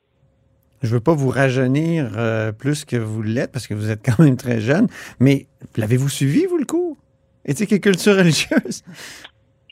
Je 0.83 0.88
ne 0.88 0.94
veux 0.94 1.00
pas 1.00 1.14
vous 1.14 1.30
rajeunir 1.30 2.12
euh, 2.18 2.52
plus 2.52 2.85
que 2.85 2.96
vous 2.96 3.22
l'êtes 3.22 3.52
parce 3.52 3.66
que 3.66 3.74
vous 3.74 3.90
êtes 3.90 4.04
quand 4.04 4.22
même 4.22 4.37
très 4.37 4.61
jeune, 4.61 4.88
mais 5.20 5.46
l'avez-vous 5.76 6.09
suivi, 6.11 6.46
vous, 6.46 6.59
le 6.59 6.66
cours? 6.66 6.96
Éthique 7.46 7.72
et 7.72 7.80
culture 7.80 8.16
religieuse? 8.16 8.83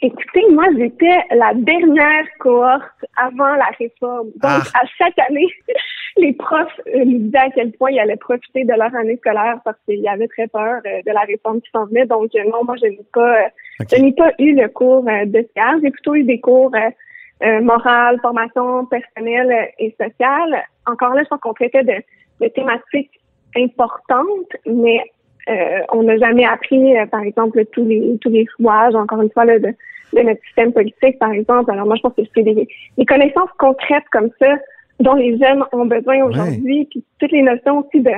Écoutez, 0.04 0.42
moi, 0.50 0.64
j'étais 0.76 1.16
la 1.30 1.54
dernière 1.54 2.26
cohorte 2.40 3.04
avant 3.16 3.54
la 3.54 3.70
réforme. 3.78 4.30
Donc, 4.30 4.42
ah. 4.42 4.62
à 4.74 4.84
chaque 4.98 5.16
année, 5.30 5.46
les 6.16 6.32
profs 6.32 6.80
euh, 6.88 7.04
nous 7.04 7.18
disaient 7.20 7.38
à 7.38 7.50
quel 7.50 7.70
point 7.70 7.92
ils 7.92 8.00
allaient 8.00 8.16
profiter 8.16 8.64
de 8.64 8.72
leur 8.72 8.92
année 8.96 9.16
scolaire 9.18 9.60
parce 9.64 9.76
qu'ils 9.86 10.06
avaient 10.08 10.26
très 10.26 10.48
peur 10.48 10.80
euh, 10.84 11.02
de 11.06 11.12
la 11.12 11.20
réforme 11.20 11.60
qui 11.60 11.70
s'en 11.70 11.86
venait. 11.86 12.06
Donc, 12.06 12.32
non, 12.34 12.64
moi, 12.64 12.74
je 12.82 12.88
n'ai 12.88 13.06
pas, 13.14 13.48
je 13.78 14.02
n'ai 14.02 14.12
pas 14.12 14.32
eu 14.40 14.56
le 14.56 14.68
cours 14.68 15.04
de 15.04 15.48
sciences. 15.54 15.80
J'ai 15.84 15.92
plutôt 15.92 16.16
eu 16.16 16.24
des 16.24 16.40
cours 16.40 16.72
euh, 16.74 17.60
morale, 17.60 18.18
formation 18.20 18.86
personnelle 18.86 19.70
et 19.78 19.94
sociale. 20.00 20.64
Encore 20.86 21.14
là, 21.14 21.22
je 21.22 21.28
pense 21.28 21.40
qu'on 21.40 21.54
traitait 21.54 21.84
de, 21.84 22.48
thématiques 22.48 23.20
importantes, 23.56 24.52
mais 24.66 25.00
euh, 25.48 25.81
on 25.92 26.02
n'a 26.05 26.16
jamais 26.18 26.44
appris, 26.44 26.96
euh, 26.96 27.07
par 27.07 27.22
exemple, 27.22 27.64
tous 27.72 27.85
les 27.85 28.18
tous 28.20 28.31
les 28.31 28.46
rouages, 28.59 28.94
encore 28.94 29.22
une 29.22 29.31
fois, 29.31 29.44
là, 29.44 29.59
de, 29.59 29.74
notre 30.12 30.42
système 30.44 30.72
politique, 30.72 31.18
par 31.18 31.33
exemple. 31.33 31.70
Alors 31.70 31.87
moi, 31.87 31.96
je 31.96 32.02
pense 32.02 32.14
que 32.14 32.22
c'est 32.35 32.42
des, 32.42 32.68
connaissances 33.07 33.50
concrètes 33.59 34.05
comme 34.12 34.31
ça 34.38 34.55
dont 35.00 35.14
les 35.14 35.37
jeunes 35.38 35.64
ont 35.72 35.87
besoin 35.87 36.22
aujourd'hui, 36.24 36.87
puis 36.90 37.02
toutes 37.18 37.33
les 37.33 37.42
notions 37.42 37.81
aussi 37.81 38.00
de 38.00 38.12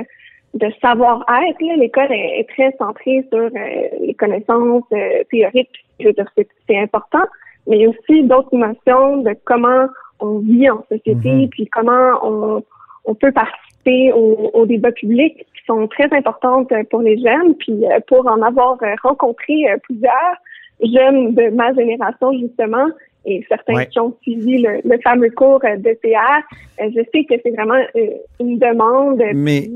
de 0.53 0.67
savoir-être. 0.81 1.57
L'école 1.77 2.11
est, 2.11 2.47
très 2.47 2.73
centrée 2.77 3.25
sur 3.29 3.49
les 3.99 4.13
connaissances 4.13 4.85
théoriques. 5.29 5.85
Je 5.99 6.07
veux 6.07 6.13
dire, 6.13 6.31
c'est 6.37 6.77
important, 6.77 7.23
mais 7.67 7.77
il 7.77 7.81
y 7.81 7.85
a 7.85 7.89
aussi 7.89 8.23
d'autres 8.23 8.55
notions 8.55 9.17
de 9.17 9.35
comment 9.43 9.87
on 10.19 10.39
vit 10.39 10.69
en 10.69 10.83
société, 10.89 11.31
mhm. 11.31 11.49
puis 11.49 11.67
comment 11.67 12.11
on, 12.23 12.63
on 13.05 13.15
peut 13.15 13.31
participer 13.31 14.11
au, 14.13 14.51
au, 14.53 14.65
débat 14.65 14.91
public, 14.91 15.45
sont 15.67 15.87
très 15.87 16.11
importantes 16.15 16.71
pour 16.89 17.01
les 17.01 17.17
jeunes. 17.17 17.55
Puis 17.55 17.85
euh, 17.85 17.99
pour 18.07 18.27
en 18.27 18.41
avoir 18.41 18.77
rencontré 19.03 19.53
euh, 19.69 19.77
plusieurs 19.83 20.35
jeunes 20.81 21.33
de 21.33 21.49
ma 21.55 21.73
génération, 21.73 22.31
justement, 22.33 22.87
et 23.27 23.43
certains 23.49 23.85
qui 23.85 23.99
ont 23.99 24.15
suivi 24.21 24.61
le, 24.61 24.99
fameux 25.03 25.31
cours 25.31 25.59
de 25.59 25.89
euh, 25.89 25.93
je 26.79 27.01
sais 27.11 27.23
que 27.23 27.33
c'est 27.43 27.51
vraiment 27.51 27.81
une 28.39 28.59
demande. 28.59 29.21
Mais, 29.33 29.67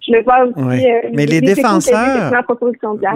je 0.00 0.12
le 0.14 0.22
vois 0.24 0.46
aussi. 0.46 0.86
mais 1.12 1.26
les 1.26 1.40
défenseurs. 1.40 2.32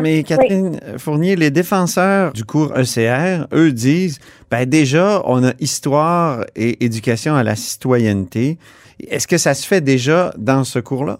Mais 0.00 0.22
Catherine 0.22 0.78
Fournier, 0.98 1.36
les 1.36 1.50
défenseurs 1.50 2.32
du 2.32 2.44
cours 2.44 2.72
ECR, 2.76 3.46
eux 3.52 3.72
disent, 3.72 4.20
ben 4.50 4.66
déjà, 4.66 5.22
on 5.24 5.42
a 5.42 5.52
histoire 5.58 6.44
et 6.54 6.84
éducation 6.84 7.34
à 7.34 7.42
la 7.42 7.56
citoyenneté. 7.56 8.58
Est-ce 9.08 9.26
que 9.26 9.38
ça 9.38 9.54
se 9.54 9.66
fait 9.66 9.80
déjà 9.80 10.32
dans 10.36 10.64
ce 10.64 10.78
cours-là? 10.78 11.18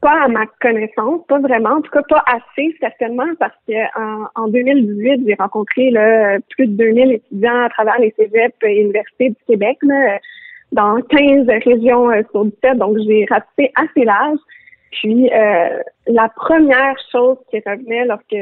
Pas 0.00 0.24
à 0.24 0.28
ma 0.28 0.46
connaissance, 0.60 1.22
pas 1.26 1.40
vraiment. 1.40 1.70
En 1.70 1.80
tout 1.80 1.90
cas, 1.90 2.02
pas 2.08 2.22
assez, 2.26 2.76
certainement, 2.78 3.26
parce 3.40 3.54
qu'en 3.66 4.28
en, 4.36 4.48
2018, 4.48 5.22
j'ai 5.26 5.34
rencontré 5.34 5.90
là, 5.90 6.38
plus 6.50 6.68
de 6.68 6.76
2000 6.76 7.12
étudiants 7.12 7.64
à 7.64 7.68
travers 7.68 7.98
les 7.98 8.14
cégeps 8.16 8.54
et 8.62 8.80
universités 8.80 9.30
du 9.30 9.36
Québec, 9.48 9.78
dans 10.72 11.00
15 11.00 11.46
régions 11.64 12.10
euh, 12.10 12.22
sur 12.30 12.44
17, 12.44 12.78
donc 12.78 12.98
j'ai 12.98 13.26
raté 13.28 13.72
assez 13.74 14.04
large. 14.04 14.38
Puis, 14.92 15.30
euh, 15.32 15.82
la 16.06 16.28
première 16.28 16.94
chose 17.12 17.36
qui 17.50 17.58
revenait 17.58 18.06
lorsque 18.06 18.36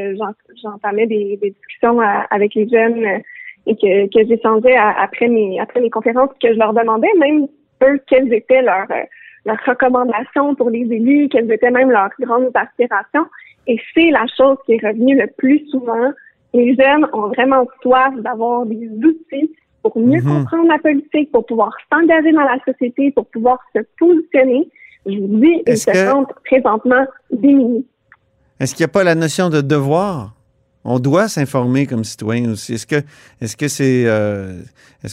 j'entamais 0.63 1.07
des, 1.07 1.39
discussions 1.43 2.01
euh, 2.01 2.21
avec 2.31 2.55
les 2.55 2.69
jeunes 2.69 3.23
et 3.67 3.75
que, 3.75 4.07
que 4.07 4.29
j'échangeais 4.29 4.77
après 4.77 5.29
mes 5.29 5.59
après 5.59 5.81
mes 5.81 5.91
conférences, 5.91 6.31
que 6.41 6.53
je 6.53 6.59
leur 6.59 6.73
demandais 6.73 7.13
même 7.19 7.49
eux 7.83 8.01
quelles 8.07 8.33
étaient 8.33 8.63
leurs 8.63 8.87
leurs 9.47 9.65
recommandations 9.67 10.55
pour 10.55 10.69
les 10.71 10.81
élus, 10.91 11.29
quelles 11.31 11.51
étaient 11.51 11.71
même 11.71 11.91
leurs 11.91 12.11
grandes 12.21 12.51
aspirations. 12.55 13.27
Et 13.67 13.79
c'est 13.95 14.11
la 14.11 14.27
chose 14.37 14.59
qui 14.67 14.75
est 14.75 14.87
revenue 14.87 15.17
le 15.19 15.29
plus 15.39 15.67
souvent. 15.71 16.11
Les 16.53 16.75
jeunes 16.75 17.07
ont 17.13 17.29
vraiment 17.29 17.67
soif 17.83 18.13
d'avoir 18.19 18.67
des 18.67 18.89
outils 19.05 19.51
pour 19.83 19.99
mieux 19.99 20.21
Mhm. 20.21 20.29
comprendre 20.45 20.69
la 20.69 20.79
politique, 20.79 21.31
pour 21.33 21.47
pouvoir 21.47 21.71
s'engager 21.93 22.33
dans 22.33 22.43
la 22.43 22.59
société, 22.65 23.11
pour 23.13 23.27
pouvoir 23.27 23.59
se 23.75 23.81
positionner. 23.99 24.69
Je 25.07 25.19
vous 25.19 25.39
dis, 25.41 25.63
ils 25.67 25.77
se 25.77 25.91
que- 25.91 25.97
sentent 25.97 26.33
présentement 26.45 27.05
démunis. 27.31 27.87
Est-ce 28.59 28.75
qu'il 28.75 28.83
n'y 28.85 28.91
a 28.91 28.93
pas 28.93 29.05
la 29.05 29.15
notion 29.15 29.49
de 29.49 29.61
devoir? 29.61 30.33
On 30.89 31.01
doit 31.01 31.27
s'informer 31.27 31.87
comme 31.87 32.05
citoyen 32.05 32.53
aussi. 32.53 32.75
Est-ce 32.75 32.87
que 32.87 33.03
est-ce 33.41 33.57
que 33.57 33.67
c'est 33.67 34.05
euh, 34.07 34.63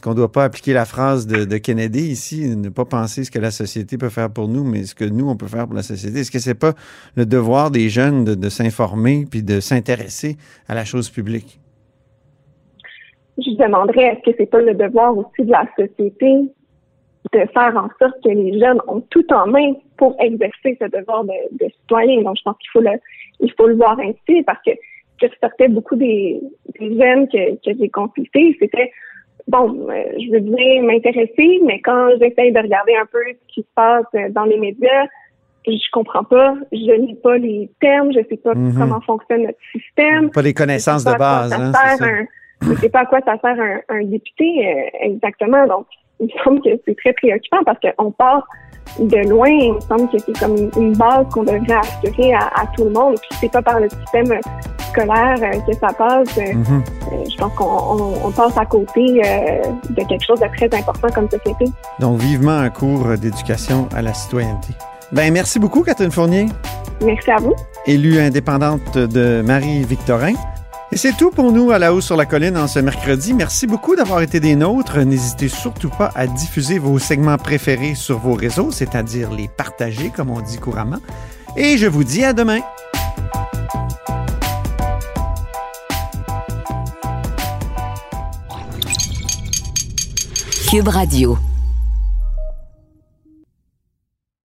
qu'on 0.04 0.12
ne 0.12 0.16
doit 0.16 0.32
pas 0.32 0.44
appliquer 0.44 0.72
la 0.72 0.86
phrase 0.86 1.26
de, 1.26 1.58
Kennedy 1.58 2.12
ici, 2.12 2.56
ne 2.56 2.70
pas 2.70 2.86
penser 2.86 3.24
ce 3.24 3.32
que 3.32 3.40
la 3.40 3.50
société 3.50 3.98
peut 3.98 4.10
faire 4.10 4.32
pour 4.32 4.48
nous, 4.48 4.64
mais 4.64 4.84
ce 4.84 4.94
que 4.94 5.04
nous 5.04 5.28
on 5.28 5.36
peut 5.36 5.48
faire 5.48 5.66
pour 5.66 5.76
la 5.76 5.82
société? 5.82 6.20
Est-ce 6.20 6.30
que 6.30 6.38
c'est 6.38 6.60
pas 6.60 6.74
le 7.16 7.26
devoir 7.26 7.72
des 7.72 7.90
jeunes 7.90 8.24
de, 8.24 8.50
s'informer 8.50 9.26
puis 9.30 9.42
de 9.42 9.60
s'intéresser 9.60 10.38
à 10.68 10.76
la 10.76 10.86
chose 10.86 11.10
publique? 11.10 11.60
Je 13.40 13.58
demanderais, 13.58 14.14
est-ce 14.14 14.30
que 14.30 14.36
c'est 14.38 14.52
pas 14.52 14.62
le 14.62 14.76
devoir 14.76 15.18
aussi 15.18 15.42
de 15.44 15.52
la 15.52 15.66
société 15.76 16.36
de 17.34 17.40
faire 17.52 17.76
en 17.76 17.90
sorte 17.98 18.22
que 18.24 18.30
les 18.30 18.60
jeunes 18.60 18.80
ont 18.88 19.02
tout 19.10 19.26
en 19.34 19.48
main 19.48 19.74
pour 19.98 20.16
exercer 20.20 20.78
ce 20.80 20.86
devoir 20.86 21.24
de, 21.24 21.66
de 21.66 21.72
citoyen? 21.82 22.22
Donc, 22.22 22.36
je 22.38 22.44
pense 22.44 22.58
qu'il 22.60 22.70
faut 22.74 22.82
le, 22.82 23.00
il 23.40 23.52
faut 23.58 23.66
le 23.66 23.76
voir 23.76 23.98
ainsi 24.00 24.44
parce 24.44 24.60
que 24.64 24.72
que 25.20 25.28
ressortait 25.28 25.68
beaucoup 25.68 25.96
des, 25.96 26.40
des 26.80 26.90
jeunes 26.98 27.28
que, 27.28 27.56
que 27.56 27.78
j'ai 27.80 27.90
consultés, 27.90 28.56
c'était 28.60 28.92
bon, 29.48 29.88
euh, 29.90 30.04
je 30.20 30.32
veux 30.32 30.40
bien 30.40 30.82
m'intéresser, 30.84 31.60
mais 31.66 31.80
quand 31.82 32.10
j'essaye 32.20 32.52
de 32.52 32.60
regarder 32.60 32.96
un 32.96 33.06
peu 33.06 33.20
ce 33.28 33.54
qui 33.54 33.62
se 33.62 33.68
passe 33.76 34.06
euh, 34.16 34.30
dans 34.30 34.46
les 34.46 34.58
médias, 34.58 35.06
je 35.66 35.92
comprends 35.92 36.24
pas, 36.26 36.56
je 36.72 36.92
lis 37.00 37.16
pas 37.16 37.38
les 37.38 37.70
termes, 37.80 38.12
je 38.14 38.20
sais 38.30 38.38
pas 38.38 38.54
Mhm. 38.56 38.74
comment 38.78 39.02
fonctionne 39.02 39.44
notre 39.44 39.60
système. 39.72 40.30
Pas 40.32 40.42
les 40.42 40.54
connaissances 40.54 41.06
de 41.06 41.18
base, 41.18 41.54
hein, 41.54 41.72
un- 42.02 42.26
je 42.62 42.70
ne 42.72 42.76
sais 42.76 42.90
pas 42.90 43.02
à 43.02 43.06
quoi 43.06 43.20
ça 43.26 43.38
sert 43.40 43.60
un, 43.60 43.80
un 43.90 44.04
député 44.04 44.68
euh, 44.68 44.82
exactement. 45.02 45.66
Donc, 45.68 45.86
il 46.20 46.26
me 46.28 46.44
semble 46.44 46.62
que 46.62 46.70
c'est 46.86 46.96
très 46.98 47.14
préoccupant 47.14 47.64
parce 47.66 47.78
qu'on 47.80 48.12
part 48.12 48.48
de 49.00 49.30
loin. 49.30 49.48
Il 49.50 49.74
me 49.74 49.80
semble 49.82 50.10
que 50.10 50.18
c'est 50.20 50.38
comme 50.40 50.56
une, 50.78 50.94
base 50.96 51.26
qu'on 51.34 51.44
devrait 51.44 51.76
assurer 51.76 52.34
à, 52.34 52.48
à 52.62 52.66
tout 52.76 52.84
le 52.86 52.92
monde. 52.92 53.16
Puis 53.20 53.40
c'est 53.42 53.52
pas 53.52 53.62
par 53.62 53.80
le 53.80 53.90
système 53.90 54.40
scolaire 54.92 55.36
euh, 55.42 55.60
que 55.72 55.74
ça 55.78 55.88
passe. 55.98 56.38
Euh, 56.38 56.54
Mhm. 56.54 56.84
euh, 57.14 57.24
je 57.30 57.38
pense 57.38 57.54
qu'on 57.56 57.66
on, 57.66 58.28
on 58.28 58.32
passe 58.32 58.58
à 58.58 58.66
côté 58.66 59.02
de 59.02 60.04
quelque 60.08 60.24
chose 60.26 60.40
de 60.40 60.48
très 60.56 60.78
important 60.78 61.08
comme 61.16 61.30
société. 61.30 61.66
Donc 62.00 62.20
vivement 62.20 62.52
un 62.58 62.70
cours 62.70 63.18
d'éducation 63.18 63.88
à 63.96 64.02
la 64.02 64.14
citoyenneté. 64.14 64.70
Ben 65.12 65.32
merci 65.34 65.60
beaucoup 65.60 65.82
Catherine 65.84 66.12
Fournier. 66.12 66.46
Merci 67.04 67.32
à 67.32 67.38
vous. 67.38 67.54
élue 67.86 68.20
indépendante 68.20 68.98
de 68.98 69.42
Marie-Victorin. 69.42 70.34
Et 70.94 70.96
c'est 70.96 71.18
tout 71.18 71.32
pour 71.32 71.52
nous 71.52 71.72
à 71.72 71.80
la 71.80 71.92
hausse 71.92 72.06
sur 72.06 72.16
la 72.16 72.28
colline 72.28 72.56
en 72.56 72.68
ce 72.68 72.78
mercredi. 72.78 73.34
Merci 73.34 73.66
beaucoup 73.66 73.96
d'avoir 73.96 74.22
été 74.22 74.40
des 74.40 74.56
nôtres. 74.56 75.00
N'hésitez 75.00 75.48
surtout 75.48 75.90
pas 75.90 76.12
à 76.14 76.28
diffuser 76.28 76.78
vos 76.78 77.00
segments 77.00 77.40
préférés 77.40 77.96
sur 77.96 78.20
vos 78.20 78.36
réseaux, 78.36 78.70
c'est-à-dire 78.70 79.32
les 79.32 79.48
partager, 79.48 80.12
comme 80.16 80.30
on 80.30 80.40
dit 80.40 80.60
couramment. 80.60 81.00
Et 81.58 81.80
je 81.80 81.88
vous 81.88 82.04
dis 82.04 82.24
à 82.24 82.34
demain. 82.34 82.60
Cube 90.70 90.90
Radio. 90.90 91.40